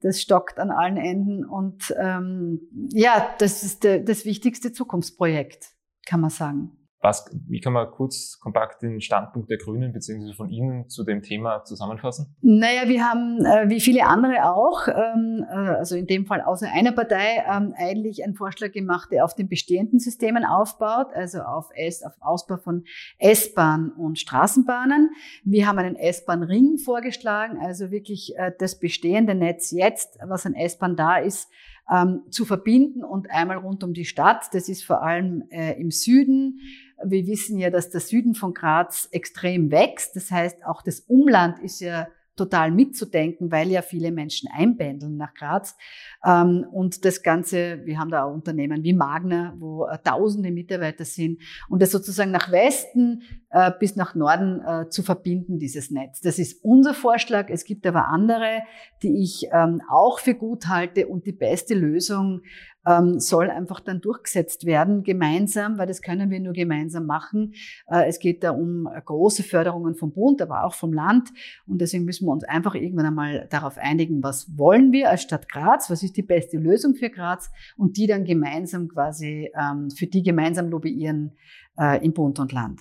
das 0.00 0.22
stockt 0.22 0.58
an 0.58 0.70
allen 0.70 0.96
Enden 0.96 1.44
und 1.44 1.94
ähm, 2.00 2.62
ja, 2.94 3.28
das 3.38 3.62
ist 3.62 3.84
de, 3.84 4.02
das 4.02 4.24
wichtigste 4.24 4.72
Zukunftsprojekt, 4.72 5.74
kann 6.06 6.22
man 6.22 6.30
sagen. 6.30 6.79
Was, 7.02 7.24
wie 7.48 7.60
kann 7.60 7.72
man 7.72 7.90
kurz 7.90 8.38
kompakt 8.40 8.82
den 8.82 9.00
Standpunkt 9.00 9.48
der 9.48 9.56
Grünen 9.56 9.90
bzw. 9.94 10.34
von 10.34 10.50
Ihnen 10.50 10.86
zu 10.90 11.02
dem 11.02 11.22
Thema 11.22 11.64
zusammenfassen? 11.64 12.36
Naja, 12.42 12.88
wir 12.88 13.02
haben, 13.02 13.42
äh, 13.46 13.70
wie 13.70 13.80
viele 13.80 14.06
andere 14.06 14.44
auch, 14.44 14.86
ähm, 14.86 15.42
äh, 15.48 15.54
also 15.54 15.96
in 15.96 16.06
dem 16.06 16.26
Fall 16.26 16.42
außer 16.42 16.68
einer 16.70 16.92
Partei, 16.92 17.42
ähm, 17.50 17.72
eigentlich 17.74 18.22
einen 18.22 18.34
Vorschlag 18.34 18.72
gemacht, 18.72 19.12
der 19.12 19.24
auf 19.24 19.34
den 19.34 19.48
bestehenden 19.48 19.98
Systemen 19.98 20.44
aufbaut, 20.44 21.06
also 21.14 21.40
auf, 21.40 21.70
S, 21.74 22.02
auf 22.02 22.12
Ausbau 22.20 22.58
von 22.58 22.84
S-Bahn 23.18 23.92
und 23.92 24.18
Straßenbahnen. 24.18 25.10
Wir 25.42 25.66
haben 25.66 25.78
einen 25.78 25.96
S-Bahn-Ring 25.96 26.76
vorgeschlagen, 26.76 27.58
also 27.62 27.90
wirklich 27.90 28.34
äh, 28.36 28.52
das 28.58 28.78
bestehende 28.78 29.34
Netz 29.34 29.70
jetzt, 29.70 30.18
was 30.22 30.44
an 30.44 30.52
S-Bahn 30.52 30.96
da 30.96 31.16
ist, 31.16 31.48
ähm, 31.90 32.24
zu 32.30 32.44
verbinden 32.44 33.02
und 33.02 33.30
einmal 33.30 33.56
rund 33.56 33.82
um 33.84 33.94
die 33.94 34.04
Stadt. 34.04 34.50
Das 34.52 34.68
ist 34.68 34.84
vor 34.84 35.02
allem 35.02 35.42
im 35.50 35.90
Süden. 35.90 36.60
Wir 37.04 37.26
wissen 37.26 37.58
ja, 37.58 37.70
dass 37.70 37.90
der 37.90 38.00
Süden 38.00 38.34
von 38.34 38.54
Graz 38.54 39.08
extrem 39.10 39.70
wächst. 39.70 40.16
Das 40.16 40.30
heißt, 40.30 40.64
auch 40.64 40.82
das 40.82 41.00
Umland 41.00 41.58
ist 41.60 41.80
ja 41.80 42.08
total 42.40 42.70
mitzudenken, 42.70 43.52
weil 43.52 43.68
ja 43.68 43.82
viele 43.82 44.10
Menschen 44.10 44.48
einpendeln 44.50 45.18
nach 45.18 45.34
Graz. 45.34 45.76
Ähm, 46.24 46.66
und 46.72 47.04
das 47.04 47.22
Ganze, 47.22 47.84
wir 47.84 47.98
haben 47.98 48.10
da 48.10 48.24
auch 48.24 48.32
Unternehmen 48.32 48.82
wie 48.82 48.94
Magna, 48.94 49.54
wo 49.58 49.84
äh, 49.84 49.98
tausende 50.02 50.50
Mitarbeiter 50.50 51.04
sind 51.04 51.42
und 51.68 51.82
das 51.82 51.90
sozusagen 51.90 52.30
nach 52.30 52.50
Westen 52.50 53.22
äh, 53.50 53.70
bis 53.78 53.94
nach 53.94 54.14
Norden 54.14 54.62
äh, 54.64 54.88
zu 54.88 55.02
verbinden, 55.02 55.58
dieses 55.58 55.90
Netz. 55.90 56.22
Das 56.22 56.38
ist 56.38 56.64
unser 56.64 56.94
Vorschlag. 56.94 57.50
Es 57.50 57.64
gibt 57.64 57.86
aber 57.86 58.08
andere, 58.08 58.62
die 59.02 59.22
ich 59.22 59.48
ähm, 59.52 59.82
auch 59.90 60.18
für 60.18 60.34
gut 60.34 60.66
halte 60.68 61.08
und 61.08 61.26
die 61.26 61.32
beste 61.32 61.74
Lösung 61.74 62.40
ähm, 62.86 63.20
soll 63.20 63.50
einfach 63.50 63.80
dann 63.80 64.00
durchgesetzt 64.00 64.64
werden, 64.64 65.02
gemeinsam, 65.02 65.78
weil 65.78 65.86
das 65.86 66.02
können 66.02 66.30
wir 66.30 66.40
nur 66.40 66.52
gemeinsam 66.52 67.06
machen. 67.06 67.54
Äh, 67.86 68.08
es 68.08 68.18
geht 68.18 68.42
da 68.42 68.50
um 68.50 68.88
große 69.04 69.42
Förderungen 69.42 69.94
vom 69.94 70.12
Bund, 70.12 70.40
aber 70.42 70.64
auch 70.64 70.74
vom 70.74 70.92
Land. 70.92 71.30
Und 71.66 71.80
deswegen 71.80 72.04
müssen 72.04 72.26
wir 72.26 72.32
uns 72.32 72.44
einfach 72.44 72.74
irgendwann 72.74 73.06
einmal 73.06 73.46
darauf 73.50 73.78
einigen, 73.78 74.22
was 74.22 74.56
wollen 74.56 74.92
wir 74.92 75.10
als 75.10 75.22
Stadt 75.22 75.48
Graz, 75.48 75.90
was 75.90 76.02
ist 76.02 76.16
die 76.16 76.22
beste 76.22 76.58
Lösung 76.58 76.94
für 76.94 77.10
Graz 77.10 77.50
und 77.76 77.96
die 77.96 78.06
dann 78.06 78.24
gemeinsam 78.24 78.88
quasi, 78.88 79.50
ähm, 79.58 79.90
für 79.90 80.06
die 80.06 80.22
gemeinsam 80.22 80.70
lobbyieren 80.70 81.36
äh, 81.78 82.04
im 82.04 82.12
Bund 82.12 82.38
und 82.38 82.52
Land. 82.52 82.80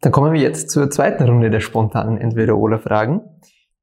Dann 0.00 0.12
kommen 0.12 0.32
wir 0.32 0.40
jetzt 0.40 0.70
zur 0.70 0.90
zweiten 0.90 1.24
Runde 1.24 1.50
der 1.50 1.60
spontanen 1.60 2.18
Entweder-Oder-Fragen. 2.18 3.20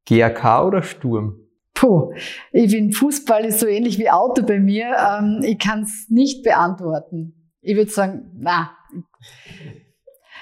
GAK 0.08 0.65
oder 0.65 0.82
Sturm? 0.82 1.44
Puh, 1.75 2.13
ich 2.53 2.71
finde, 2.71 2.95
Fußball 2.95 3.45
ist 3.45 3.59
so 3.59 3.67
ähnlich 3.67 3.99
wie 3.99 4.09
Auto 4.09 4.43
bei 4.43 4.59
mir. 4.59 4.95
Ähm, 4.97 5.41
ich 5.43 5.59
kann 5.59 5.83
es 5.83 6.07
nicht 6.09 6.43
beantworten. 6.43 7.51
Ich 7.61 7.75
würde 7.75 7.91
sagen, 7.91 8.31
na. 8.38 8.71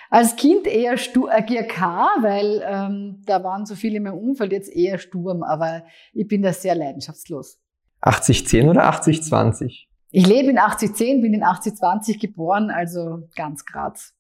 Als 0.10 0.36
Kind 0.36 0.68
eher 0.68 0.94
äh, 0.94 1.42
GRK, 1.42 2.08
weil 2.22 2.64
ähm, 2.64 3.24
da 3.26 3.44
waren 3.44 3.66
so 3.66 3.74
viele 3.74 3.98
in 3.98 4.04
meinem 4.04 4.20
Umfeld, 4.20 4.52
jetzt 4.52 4.72
eher 4.72 5.00
Sturm, 5.00 5.42
aber 5.42 5.84
ich 6.14 6.28
bin 6.28 6.44
da 6.44 6.54
sehr 6.54 6.76
leidenschaftslos. 6.76 7.60
80-10 8.04 8.70
oder 8.70 8.88
80-20? 8.92 9.88
Ich 10.12 10.28
lebe 10.28 10.52
in 10.52 10.60
80-10, 10.60 11.22
bin 11.22 11.34
in 11.34 11.44
80-20 11.44 12.20
geboren, 12.20 12.70
also 12.70 13.28
ganz 13.36 13.66
Graz. 13.66 14.14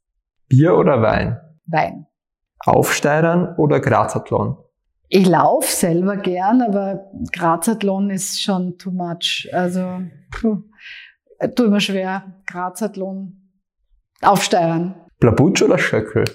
Bier 0.47 0.75
oder 0.75 1.03
Wein? 1.03 1.39
Wein. 1.67 2.07
Aufsteigern 2.59 3.55
oder 3.57 3.79
Grazathlon? 3.79 4.57
Ich 5.09 5.27
laufe 5.27 5.71
selber 5.71 6.17
gern, 6.17 6.61
aber 6.61 7.11
Grazathlon 7.31 8.09
ist 8.09 8.41
schon 8.41 8.77
too 8.77 8.91
much. 8.91 9.47
Also, 9.51 10.01
puh, 10.31 10.63
tut 11.55 11.69
mir 11.69 11.81
schwer. 11.81 12.41
Grazathlon. 12.47 13.39
Aufsteigern. 14.21 14.95
Blabutsch 15.19 15.61
oder 15.61 15.77
Schöckel? 15.77 16.25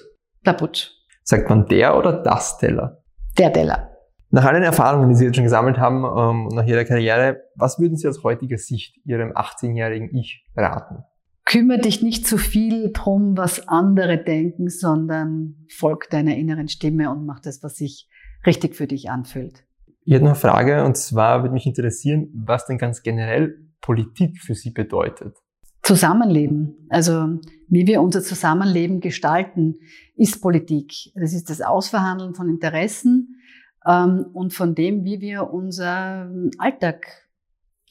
Blabutsch. 0.42 0.90
Sagt 1.24 1.48
man 1.48 1.66
der 1.66 1.96
oder 1.96 2.22
das 2.22 2.58
Teller? 2.58 3.02
Der 3.36 3.52
Teller. 3.52 3.90
Nach 4.30 4.44
allen 4.44 4.62
Erfahrungen, 4.62 5.08
die 5.08 5.14
Sie 5.14 5.24
jetzt 5.24 5.36
schon 5.36 5.44
gesammelt 5.44 5.78
haben, 5.78 6.04
ähm, 6.04 6.48
nach 6.54 6.66
Ihrer 6.66 6.84
Karriere, 6.84 7.42
was 7.54 7.78
würden 7.78 7.96
Sie 7.96 8.06
aus 8.06 8.22
heutiger 8.24 8.58
Sicht 8.58 8.96
Ihrem 9.04 9.32
18-jährigen 9.32 10.14
Ich 10.14 10.44
raten? 10.54 11.04
Kümmere 11.46 11.78
dich 11.78 12.02
nicht 12.02 12.26
zu 12.26 12.36
viel 12.36 12.92
drum, 12.92 13.38
was 13.38 13.68
andere 13.68 14.22
denken, 14.22 14.68
sondern 14.68 15.66
folg 15.74 16.10
deiner 16.10 16.36
inneren 16.36 16.68
Stimme 16.68 17.10
und 17.10 17.24
mach 17.24 17.40
das, 17.40 17.62
was 17.62 17.76
sich 17.76 18.06
richtig 18.46 18.76
für 18.76 18.86
dich 18.86 19.10
anfühlt. 19.10 19.64
Ich 20.04 20.14
hätte 20.14 20.24
noch 20.24 20.32
eine 20.32 20.40
Frage 20.40 20.84
und 20.84 20.96
zwar 20.96 21.42
würde 21.42 21.52
mich 21.52 21.66
interessieren, 21.66 22.30
was 22.34 22.66
denn 22.66 22.78
ganz 22.78 23.02
generell 23.02 23.68
Politik 23.80 24.38
für 24.40 24.54
Sie 24.54 24.70
bedeutet. 24.70 25.36
Zusammenleben, 25.82 26.86
also 26.88 27.38
wie 27.68 27.86
wir 27.86 28.02
unser 28.02 28.22
Zusammenleben 28.22 29.00
gestalten, 29.00 29.76
ist 30.16 30.40
Politik. 30.40 30.92
Das 31.14 31.32
ist 31.32 31.50
das 31.50 31.60
Ausverhandeln 31.60 32.34
von 32.34 32.48
Interessen 32.48 33.40
ähm, 33.86 34.26
und 34.32 34.52
von 34.52 34.74
dem, 34.74 35.04
wie 35.04 35.20
wir 35.20 35.50
unseren 35.50 36.50
Alltag 36.58 37.06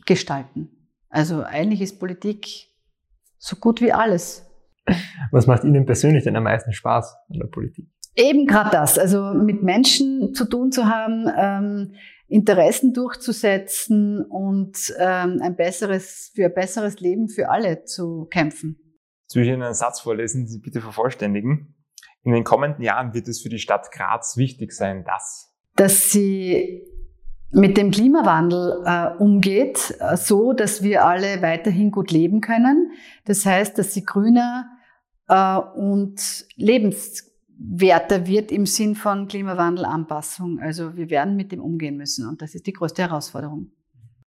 gestalten. 0.06 0.70
Also 1.10 1.44
eigentlich 1.44 1.82
ist 1.82 2.00
Politik 2.00 2.70
so 3.38 3.56
gut 3.56 3.82
wie 3.82 3.94
alles. 3.94 4.46
Was 5.32 5.48
macht 5.48 5.64
Ihnen 5.64 5.86
persönlich 5.86 6.24
denn 6.24 6.36
am 6.36 6.44
meisten 6.44 6.74
Spaß 6.74 7.16
an 7.30 7.40
der 7.40 7.48
Politik? 7.48 7.90
Eben 8.18 8.48
gerade 8.48 8.72
das, 8.72 8.98
also 8.98 9.34
mit 9.34 9.64
Menschen 9.64 10.34
zu 10.34 10.46
tun 10.46 10.72
zu 10.72 10.88
haben, 10.88 11.28
ähm, 11.38 11.94
Interessen 12.28 12.94
durchzusetzen 12.94 14.26
und 14.26 14.94
ähm, 15.00 15.40
ein 15.42 15.56
besseres, 15.56 16.32
für 16.36 16.46
ein 16.46 16.54
besseres 16.54 17.00
Leben 17.00 17.30
für 17.30 17.50
alle 17.50 17.86
zu 17.86 18.28
kämpfen. 18.30 18.78
Jetzt 19.24 19.36
will 19.36 19.44
ich 19.44 19.50
Ihnen 19.50 19.62
einen 19.62 19.74
Satz 19.74 20.02
vorlesen, 20.02 20.48
Sie 20.48 20.60
bitte 20.60 20.82
vervollständigen. 20.82 21.76
In 22.24 22.34
den 22.34 22.44
kommenden 22.44 22.84
Jahren 22.84 23.14
wird 23.14 23.28
es 23.30 23.42
für 23.42 23.50
die 23.50 23.60
Stadt 23.60 23.92
Graz 23.92 24.36
wichtig 24.36 24.74
sein, 24.74 25.06
dass 25.06 25.48
dass 25.78 26.12
sie 26.12 26.84
mit 27.52 27.78
dem 27.78 27.92
Klimawandel 27.92 28.84
äh, 28.86 29.16
umgeht, 29.18 29.96
äh, 30.00 30.18
so 30.18 30.52
dass 30.52 30.84
wir 30.84 31.06
alle 31.06 31.42
weiterhin 31.42 31.92
gut 31.92 32.12
leben 32.12 32.42
können. 32.42 32.92
Das 33.26 33.46
heißt, 33.46 33.78
dass 33.78 33.94
sie 33.94 34.04
grüner 34.04 34.68
äh, 35.30 35.58
und 35.58 36.46
lebenswerter 37.60 38.28
wird 38.28 38.52
im 38.52 38.66
Sinn 38.66 38.96
von 38.96 39.28
Klimawandelanpassung. 39.28 40.60
Also 40.60 40.96
wir 40.96 41.10
werden 41.10 41.36
mit 41.36 41.52
dem 41.52 41.62
umgehen 41.62 41.98
müssen 41.98 42.28
und 42.28 42.42
das 42.42 42.56
ist 42.56 42.68
die 42.68 42.74
größte 42.74 43.04
Herausforderung. 43.04 43.72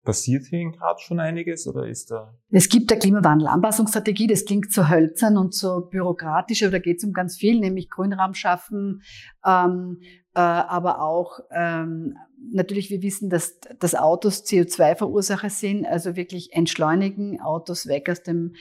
Passiert 0.04 0.46
hier 0.46 0.62
in 0.62 0.72
Graz 0.72 1.02
schon 1.02 1.20
einiges 1.20 1.68
oder 1.68 1.86
ist 1.86 2.12
da? 2.12 2.34
Es 2.50 2.70
gibt 2.70 2.90
der 2.90 2.98
Klimawandelanpassungsstrategie, 2.98 4.28
das 4.28 4.46
klingt 4.46 4.72
so 4.72 4.88
hölzern 4.88 5.36
und 5.36 5.54
so 5.54 5.82
bürokratisch, 5.92 6.64
aber 6.64 6.72
da 6.72 6.80
geht 6.80 7.00
es 7.00 7.04
um 7.04 7.12
ganz 7.12 7.36
viel, 7.36 7.60
nämlich 7.60 7.90
Grünraum 7.90 8.34
schaffen, 8.34 9.02
ähm, 9.46 10.00
äh, 10.34 10.40
aber 10.40 11.02
auch 11.02 11.42
ähm, 11.52 12.16
natürlich, 12.54 12.90
wir 12.90 13.02
wissen, 13.02 13.30
dass, 13.30 13.60
dass 13.80 13.96
Autos 13.96 14.46
CO2-Verursacher 14.46 15.50
sind, 15.50 15.86
also 15.86 16.16
wirklich 16.16 16.54
entschleunigen, 16.54 17.42
Autos 17.42 17.88
weg 17.88 18.10
aus 18.10 18.24
dem 18.24 18.54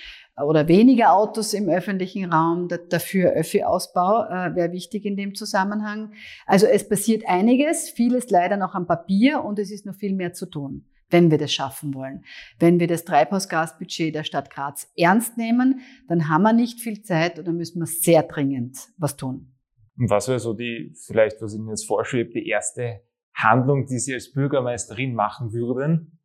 oder 0.44 0.68
weniger 0.68 1.12
Autos 1.12 1.54
im 1.54 1.68
öffentlichen 1.68 2.32
Raum, 2.32 2.68
dafür 2.90 3.30
Öffi-Ausbau 3.32 4.24
äh, 4.24 4.54
wäre 4.54 4.72
wichtig 4.72 5.04
in 5.04 5.16
dem 5.16 5.34
Zusammenhang. 5.34 6.12
Also 6.46 6.66
es 6.66 6.88
passiert 6.88 7.24
einiges, 7.26 7.88
vieles 7.88 8.28
leider 8.30 8.56
noch 8.56 8.74
am 8.74 8.86
Papier 8.86 9.42
und 9.42 9.58
es 9.58 9.70
ist 9.70 9.86
noch 9.86 9.94
viel 9.94 10.14
mehr 10.14 10.32
zu 10.32 10.46
tun 10.46 10.84
wenn 11.08 11.30
wir 11.30 11.38
das 11.38 11.52
schaffen 11.52 11.94
wollen. 11.94 12.24
Wenn 12.58 12.80
wir 12.80 12.88
das 12.88 13.04
Treibhausgasbudget 13.04 14.12
der 14.12 14.24
Stadt 14.24 14.50
Graz 14.50 14.90
ernst 14.96 15.36
nehmen, 15.38 15.80
dann 16.08 16.28
haben 16.28 16.42
wir 16.42 16.52
nicht 16.52 16.80
viel 16.80 17.02
Zeit 17.02 17.38
dann 17.38 17.56
müssen 17.56 17.80
wir 17.80 17.86
sehr 17.86 18.24
dringend 18.24 18.76
was 18.98 19.16
tun. 19.16 19.52
Und 19.96 20.10
was 20.10 20.28
wäre 20.28 20.40
so 20.40 20.52
die, 20.52 20.94
vielleicht, 21.06 21.40
was 21.40 21.54
Ihnen 21.54 21.68
jetzt 21.68 21.86
vorschwebt, 21.86 22.34
die 22.34 22.48
erste 22.48 23.02
Handlung, 23.34 23.86
die 23.86 23.98
Sie 23.98 24.14
als 24.14 24.32
Bürgermeisterin 24.32 25.14
machen 25.14 25.52
würden? 25.52 26.15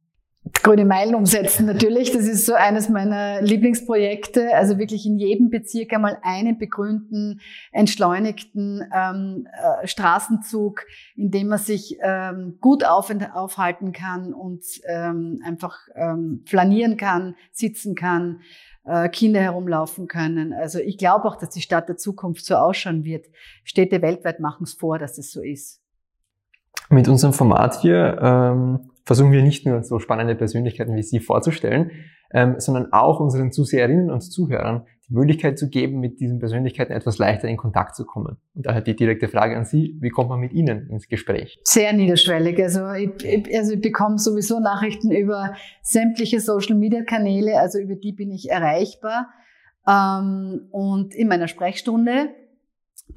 Grüne 0.63 0.85
Meilen 0.85 1.13
umsetzen 1.13 1.67
natürlich. 1.67 2.11
Das 2.11 2.23
ist 2.23 2.47
so 2.47 2.53
eines 2.53 2.89
meiner 2.89 3.43
Lieblingsprojekte. 3.43 4.55
Also 4.55 4.79
wirklich 4.79 5.05
in 5.05 5.19
jedem 5.19 5.51
Bezirk 5.51 5.93
einmal 5.93 6.17
einen 6.23 6.57
begrünten, 6.57 7.41
entschleunigten 7.71 8.83
ähm, 8.91 9.47
äh, 9.53 9.87
Straßenzug, 9.87 10.85
in 11.15 11.29
dem 11.29 11.47
man 11.47 11.59
sich 11.59 11.97
ähm, 12.01 12.57
gut 12.59 12.83
auf, 12.83 13.13
aufhalten 13.35 13.91
kann 13.91 14.33
und 14.33 14.63
ähm, 14.87 15.41
einfach 15.45 15.77
ähm, 15.93 16.43
flanieren 16.47 16.97
kann, 16.97 17.35
sitzen 17.51 17.93
kann, 17.93 18.41
äh, 18.83 19.09
Kinder 19.09 19.41
herumlaufen 19.41 20.07
können. 20.07 20.53
Also 20.53 20.79
ich 20.79 20.97
glaube 20.97 21.25
auch, 21.25 21.35
dass 21.35 21.51
die 21.51 21.61
Stadt 21.61 21.87
der 21.87 21.97
Zukunft 21.97 22.45
so 22.45 22.55
ausschauen 22.55 23.03
wird. 23.03 23.27
Städte 23.63 24.01
weltweit 24.01 24.39
machen 24.39 24.63
es 24.63 24.73
vor, 24.73 24.97
dass 24.97 25.19
es 25.19 25.31
so 25.31 25.41
ist. 25.41 25.81
Mit 26.89 27.07
unserem 27.07 27.31
Format 27.31 27.79
hier 27.81 28.17
ähm, 28.21 28.90
versuchen 29.03 29.31
wir 29.31 29.41
nicht 29.41 29.65
nur 29.65 29.83
so 29.83 29.99
spannende 29.99 30.35
Persönlichkeiten 30.35 30.95
wie 30.95 31.03
Sie 31.03 31.19
vorzustellen, 31.19 31.91
ähm, 32.33 32.55
sondern 32.59 32.93
auch 32.93 33.19
unseren 33.19 33.51
Zuseherinnen 33.51 34.09
und 34.09 34.21
Zuhörern 34.21 34.85
die 35.09 35.13
Möglichkeit 35.13 35.59
zu 35.59 35.69
geben, 35.69 35.99
mit 35.99 36.19
diesen 36.19 36.39
Persönlichkeiten 36.39 36.93
etwas 36.93 37.17
leichter 37.17 37.47
in 37.47 37.57
Kontakt 37.57 37.95
zu 37.95 38.05
kommen. 38.05 38.37
Und 38.53 38.65
daher 38.65 38.81
die 38.81 38.95
direkte 38.95 39.27
Frage 39.27 39.57
an 39.57 39.65
Sie, 39.65 39.97
wie 39.99 40.09
kommt 40.09 40.29
man 40.29 40.39
mit 40.39 40.53
Ihnen 40.53 40.89
ins 40.89 41.07
Gespräch? 41.07 41.59
Sehr 41.63 41.91
niederschwellig. 41.93 42.61
Also 42.61 42.89
ich, 42.91 43.55
also 43.55 43.73
ich 43.73 43.81
bekomme 43.81 44.17
sowieso 44.17 44.59
Nachrichten 44.59 45.11
über 45.11 45.55
sämtliche 45.81 46.39
Social-Media-Kanäle, 46.39 47.59
also 47.59 47.79
über 47.79 47.95
die 47.95 48.13
bin 48.13 48.31
ich 48.31 48.49
erreichbar. 48.49 49.27
Ähm, 49.87 50.67
und 50.71 51.13
in 51.13 51.27
meiner 51.27 51.47
Sprechstunde, 51.47 52.29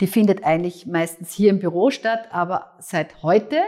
die 0.00 0.08
findet 0.08 0.44
eigentlich 0.44 0.86
meistens 0.86 1.32
hier 1.32 1.50
im 1.50 1.60
Büro 1.60 1.90
statt, 1.90 2.28
aber 2.32 2.72
seit 2.80 3.22
heute 3.22 3.58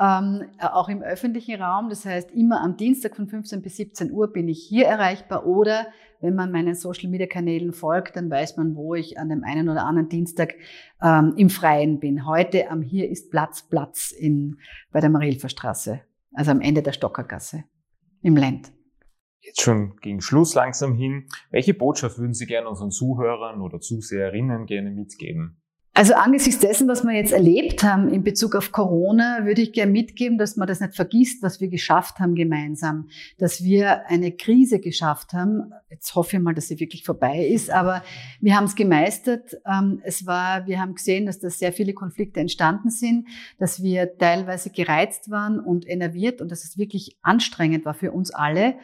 ähm, 0.00 0.48
auch 0.58 0.88
im 0.88 1.02
öffentlichen 1.02 1.60
Raum. 1.60 1.90
Das 1.90 2.06
heißt, 2.06 2.30
immer 2.30 2.62
am 2.62 2.76
Dienstag 2.76 3.16
von 3.16 3.28
15 3.28 3.60
bis 3.60 3.76
17 3.76 4.10
Uhr 4.10 4.32
bin 4.32 4.48
ich 4.48 4.64
hier 4.66 4.86
erreichbar 4.86 5.46
oder 5.46 5.88
wenn 6.20 6.34
man 6.34 6.50
meinen 6.50 6.74
Social-Media-Kanälen 6.74 7.72
folgt, 7.72 8.16
dann 8.16 8.30
weiß 8.30 8.56
man, 8.56 8.74
wo 8.74 8.94
ich 8.94 9.18
an 9.18 9.28
dem 9.28 9.44
einen 9.44 9.68
oder 9.68 9.84
anderen 9.84 10.08
Dienstag 10.08 10.54
ähm, 11.02 11.34
im 11.36 11.50
Freien 11.50 12.00
bin. 12.00 12.26
Heute 12.26 12.70
am 12.70 12.82
Hier 12.82 13.10
ist 13.10 13.30
Platz, 13.30 13.62
Platz 13.68 14.10
in, 14.10 14.58
bei 14.90 15.00
der 15.00 15.10
Marilfer 15.10 15.48
Straße, 15.48 16.00
also 16.34 16.50
am 16.50 16.60
Ende 16.60 16.82
der 16.82 16.92
Stockergasse 16.92 17.64
im 18.22 18.36
Land. 18.36 18.72
Jetzt 19.40 19.62
schon 19.62 19.96
gegen 19.96 20.20
Schluss 20.20 20.54
langsam 20.54 20.94
hin. 20.94 21.26
Welche 21.50 21.72
Botschaft 21.72 22.18
würden 22.18 22.34
Sie 22.34 22.46
gerne 22.46 22.68
unseren 22.68 22.90
Zuhörern 22.90 23.62
oder 23.62 23.80
Zuseherinnen 23.80 24.66
gerne 24.66 24.90
mitgeben? 24.90 25.62
Also 25.92 26.14
angesichts 26.14 26.60
dessen, 26.60 26.86
was 26.86 27.02
wir 27.02 27.12
jetzt 27.12 27.32
erlebt 27.32 27.82
haben 27.82 28.08
in 28.08 28.22
Bezug 28.22 28.54
auf 28.54 28.70
Corona, 28.70 29.44
würde 29.44 29.60
ich 29.60 29.72
gerne 29.72 29.90
mitgeben, 29.90 30.38
dass 30.38 30.56
man 30.56 30.68
das 30.68 30.80
nicht 30.80 30.94
vergisst, 30.94 31.42
was 31.42 31.60
wir 31.60 31.66
geschafft 31.66 32.20
haben 32.20 32.36
gemeinsam, 32.36 33.08
dass 33.38 33.64
wir 33.64 34.06
eine 34.06 34.30
Krise 34.30 34.78
geschafft 34.78 35.32
haben. 35.32 35.72
Jetzt 35.90 36.14
hoffe 36.14 36.36
ich 36.36 36.42
mal, 36.42 36.54
dass 36.54 36.68
sie 36.68 36.78
wirklich 36.78 37.02
vorbei 37.02 37.44
ist, 37.44 37.70
aber 37.70 38.04
wir 38.40 38.56
haben 38.56 38.64
es 38.64 38.76
gemeistert. 38.76 39.56
Ähm, 39.66 40.00
es 40.04 40.26
war, 40.26 40.66
wir 40.68 40.80
haben 40.80 40.94
gesehen, 40.94 41.26
dass 41.26 41.40
da 41.40 41.50
sehr 41.50 41.72
viele 41.72 41.92
Konflikte 41.92 42.38
entstanden 42.38 42.90
sind, 42.90 43.26
dass 43.58 43.82
wir 43.82 44.16
teilweise 44.16 44.70
gereizt 44.70 45.28
waren 45.28 45.58
und 45.58 45.88
enerviert 45.88 46.40
und 46.40 46.52
dass 46.52 46.62
es 46.62 46.78
wirklich 46.78 47.18
anstrengend 47.22 47.84
war 47.84 47.94
für 47.94 48.12
uns 48.12 48.32
alle. 48.32 48.76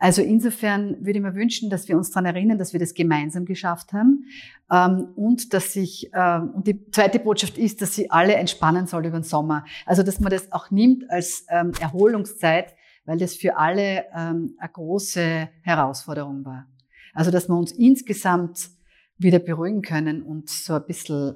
Also 0.00 0.22
insofern 0.22 0.96
würde 1.04 1.18
ich 1.18 1.22
mir 1.22 1.34
wünschen, 1.34 1.68
dass 1.68 1.86
wir 1.86 1.96
uns 1.96 2.10
daran 2.10 2.24
erinnern, 2.24 2.56
dass 2.56 2.72
wir 2.72 2.80
das 2.80 2.94
gemeinsam 2.94 3.44
geschafft 3.44 3.92
haben 3.92 4.24
ähm, 4.72 5.08
und 5.14 5.52
dass 5.52 5.74
sich 5.74 6.10
ähm, 6.14 6.52
und 6.54 6.66
die 6.66 6.90
zweite 6.90 7.18
Botschaft 7.18 7.58
ist, 7.58 7.82
dass 7.82 7.94
sie 7.94 8.10
alle 8.10 8.34
entspannen 8.34 8.86
soll 8.86 9.04
über 9.04 9.18
den 9.18 9.24
Sommer. 9.24 9.66
Also 9.84 10.02
dass 10.02 10.18
man 10.18 10.30
das 10.30 10.50
auch 10.52 10.70
nimmt 10.70 11.04
als 11.10 11.44
ähm, 11.50 11.72
Erholungszeit, 11.78 12.74
weil 13.04 13.18
das 13.18 13.36
für 13.36 13.58
alle 13.58 14.12
eine 14.14 14.50
große 14.72 15.48
Herausforderung 15.62 16.44
war. 16.44 16.66
Also 17.12 17.30
dass 17.30 17.48
wir 17.48 17.56
uns 17.56 17.72
insgesamt 17.72 18.70
wieder 19.18 19.38
beruhigen 19.38 19.82
können 19.82 20.22
und 20.22 20.48
so 20.48 20.74
ein 20.74 20.86
bisschen 20.86 21.34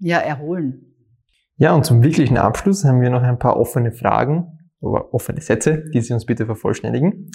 ja 0.00 0.18
erholen. 0.18 0.94
Ja, 1.56 1.74
und 1.74 1.84
zum 1.84 2.02
wirklichen 2.02 2.38
Abschluss 2.38 2.84
haben 2.84 3.00
wir 3.00 3.10
noch 3.10 3.22
ein 3.22 3.38
paar 3.38 3.56
offene 3.56 3.92
Fragen 3.92 4.58
offene 4.80 5.40
Sätze, 5.40 5.84
die 5.92 6.00
Sie 6.00 6.12
uns 6.12 6.26
bitte 6.26 6.46
vervollständigen. 6.46 7.30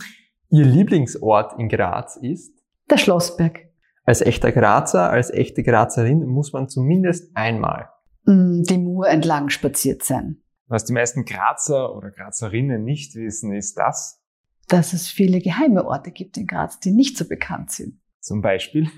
Ihr 0.49 0.65
Lieblingsort 0.65 1.59
in 1.59 1.67
Graz 1.67 2.15
ist? 2.15 2.53
Der 2.89 2.97
Schlossberg. 2.97 3.67
Als 4.05 4.21
echter 4.21 4.53
Grazer, 4.53 5.09
als 5.09 5.29
echte 5.29 5.61
Grazerin 5.63 6.25
muss 6.25 6.53
man 6.53 6.69
zumindest 6.69 7.35
einmal 7.35 7.89
mm, 8.23 8.63
die 8.63 8.77
Mur 8.77 9.09
entlang 9.09 9.49
spaziert 9.49 10.03
sein. 10.03 10.37
Was 10.67 10.85
die 10.85 10.93
meisten 10.93 11.25
Grazer 11.25 11.93
oder 11.95 12.11
Grazerinnen 12.11 12.85
nicht 12.85 13.15
wissen, 13.15 13.53
ist 13.53 13.77
das, 13.77 14.21
dass 14.69 14.93
es 14.93 15.09
viele 15.09 15.41
geheime 15.41 15.85
Orte 15.85 16.11
gibt 16.11 16.37
in 16.37 16.47
Graz, 16.47 16.79
die 16.79 16.91
nicht 16.91 17.17
so 17.17 17.27
bekannt 17.27 17.71
sind. 17.71 17.99
Zum 18.21 18.41
Beispiel? 18.41 18.89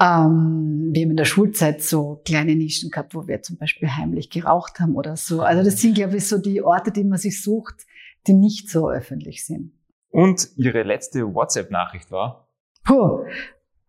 Ähm, 0.00 0.90
wir 0.92 1.02
haben 1.02 1.10
in 1.10 1.16
der 1.16 1.24
Schulzeit 1.24 1.82
so 1.82 2.20
kleine 2.26 2.56
Nischen 2.56 2.90
gehabt, 2.90 3.14
wo 3.14 3.26
wir 3.26 3.42
zum 3.42 3.56
Beispiel 3.56 3.88
heimlich 3.88 4.28
geraucht 4.28 4.80
haben 4.80 4.96
oder 4.96 5.16
so. 5.16 5.40
Also 5.40 5.62
das 5.62 5.80
sind, 5.80 5.94
glaube 5.94 6.16
ich, 6.16 6.28
so 6.28 6.38
die 6.38 6.62
Orte, 6.62 6.90
die 6.90 7.04
man 7.04 7.18
sich 7.18 7.42
sucht, 7.42 7.86
die 8.26 8.34
nicht 8.34 8.68
so 8.68 8.90
öffentlich 8.90 9.46
sind. 9.46 9.72
Und 10.14 10.50
Ihre 10.56 10.84
letzte 10.84 11.34
WhatsApp-Nachricht 11.34 12.12
war? 12.12 12.46
Puh, 12.84 13.24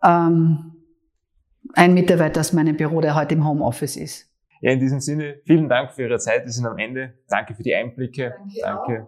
ähm, 0.04 0.74
ein 1.76 1.94
Mitarbeiter 1.94 2.40
aus 2.40 2.52
meinem 2.52 2.76
Büro, 2.76 3.00
der 3.00 3.14
heute 3.14 3.36
im 3.36 3.48
Homeoffice 3.48 3.96
ist. 3.96 4.32
Ja, 4.60 4.72
in 4.72 4.80
diesem 4.80 5.00
Sinne, 5.02 5.36
vielen 5.46 5.70
Dank 5.70 5.92
für 5.92 6.02
Ihre 6.02 6.18
Zeit. 6.18 6.44
Wir 6.44 6.52
sind 6.52 6.66
am 6.66 6.80
Ende. 6.80 7.14
Danke 7.30 7.54
für 7.54 7.62
die 7.62 7.76
Einblicke. 7.76 8.34
Danke. 8.40 8.60
Danke. 8.64 9.08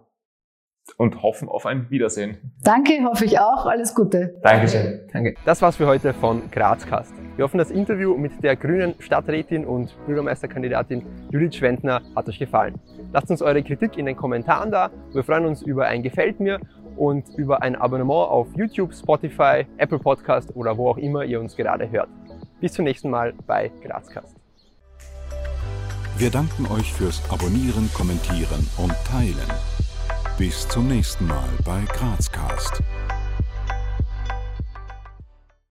Und 0.96 1.20
hoffen 1.20 1.48
auf 1.48 1.66
ein 1.66 1.90
Wiedersehen. 1.90 2.52
Danke, 2.62 3.04
hoffe 3.04 3.24
ich 3.24 3.40
auch. 3.40 3.66
Alles 3.66 3.96
Gute. 3.96 4.38
Dankeschön. 4.42 5.00
Danke. 5.12 5.34
Das 5.44 5.60
war's 5.60 5.76
für 5.76 5.88
heute 5.88 6.14
von 6.14 6.48
Grazcast. 6.52 7.12
Wir 7.38 7.44
hoffen, 7.44 7.58
das 7.58 7.70
Interview 7.70 8.16
mit 8.16 8.42
der 8.42 8.56
grünen 8.56 8.94
Stadträtin 8.98 9.64
und 9.64 9.94
Bürgermeisterkandidatin 10.06 11.04
Judith 11.30 11.54
Schwendner 11.54 12.00
hat 12.16 12.28
euch 12.28 12.38
gefallen. 12.38 12.80
Lasst 13.12 13.30
uns 13.30 13.42
eure 13.42 13.62
Kritik 13.62 13.96
in 13.96 14.06
den 14.06 14.16
Kommentaren 14.16 14.72
da. 14.72 14.90
Wir 15.12 15.22
freuen 15.22 15.46
uns 15.46 15.62
über 15.62 15.86
ein 15.86 16.02
Gefällt 16.02 16.40
mir 16.40 16.58
und 16.98 17.24
über 17.36 17.62
ein 17.62 17.76
Abonnement 17.76 18.28
auf 18.28 18.48
YouTube, 18.56 18.92
Spotify, 18.92 19.66
Apple 19.76 19.98
Podcast 19.98 20.54
oder 20.56 20.76
wo 20.76 20.90
auch 20.90 20.98
immer 20.98 21.24
ihr 21.24 21.40
uns 21.40 21.56
gerade 21.56 21.90
hört. 21.90 22.08
Bis 22.60 22.72
zum 22.72 22.84
nächsten 22.84 23.10
Mal 23.10 23.34
bei 23.46 23.70
Grazcast. 23.82 24.36
Wir 26.16 26.30
danken 26.30 26.66
euch 26.66 26.92
fürs 26.92 27.22
Abonnieren, 27.30 27.88
Kommentieren 27.94 28.66
und 28.76 28.92
Teilen. 29.04 29.52
Bis 30.36 30.68
zum 30.68 30.88
nächsten 30.88 31.26
Mal 31.26 31.48
bei 31.64 31.84
Grazcast. 31.92 32.82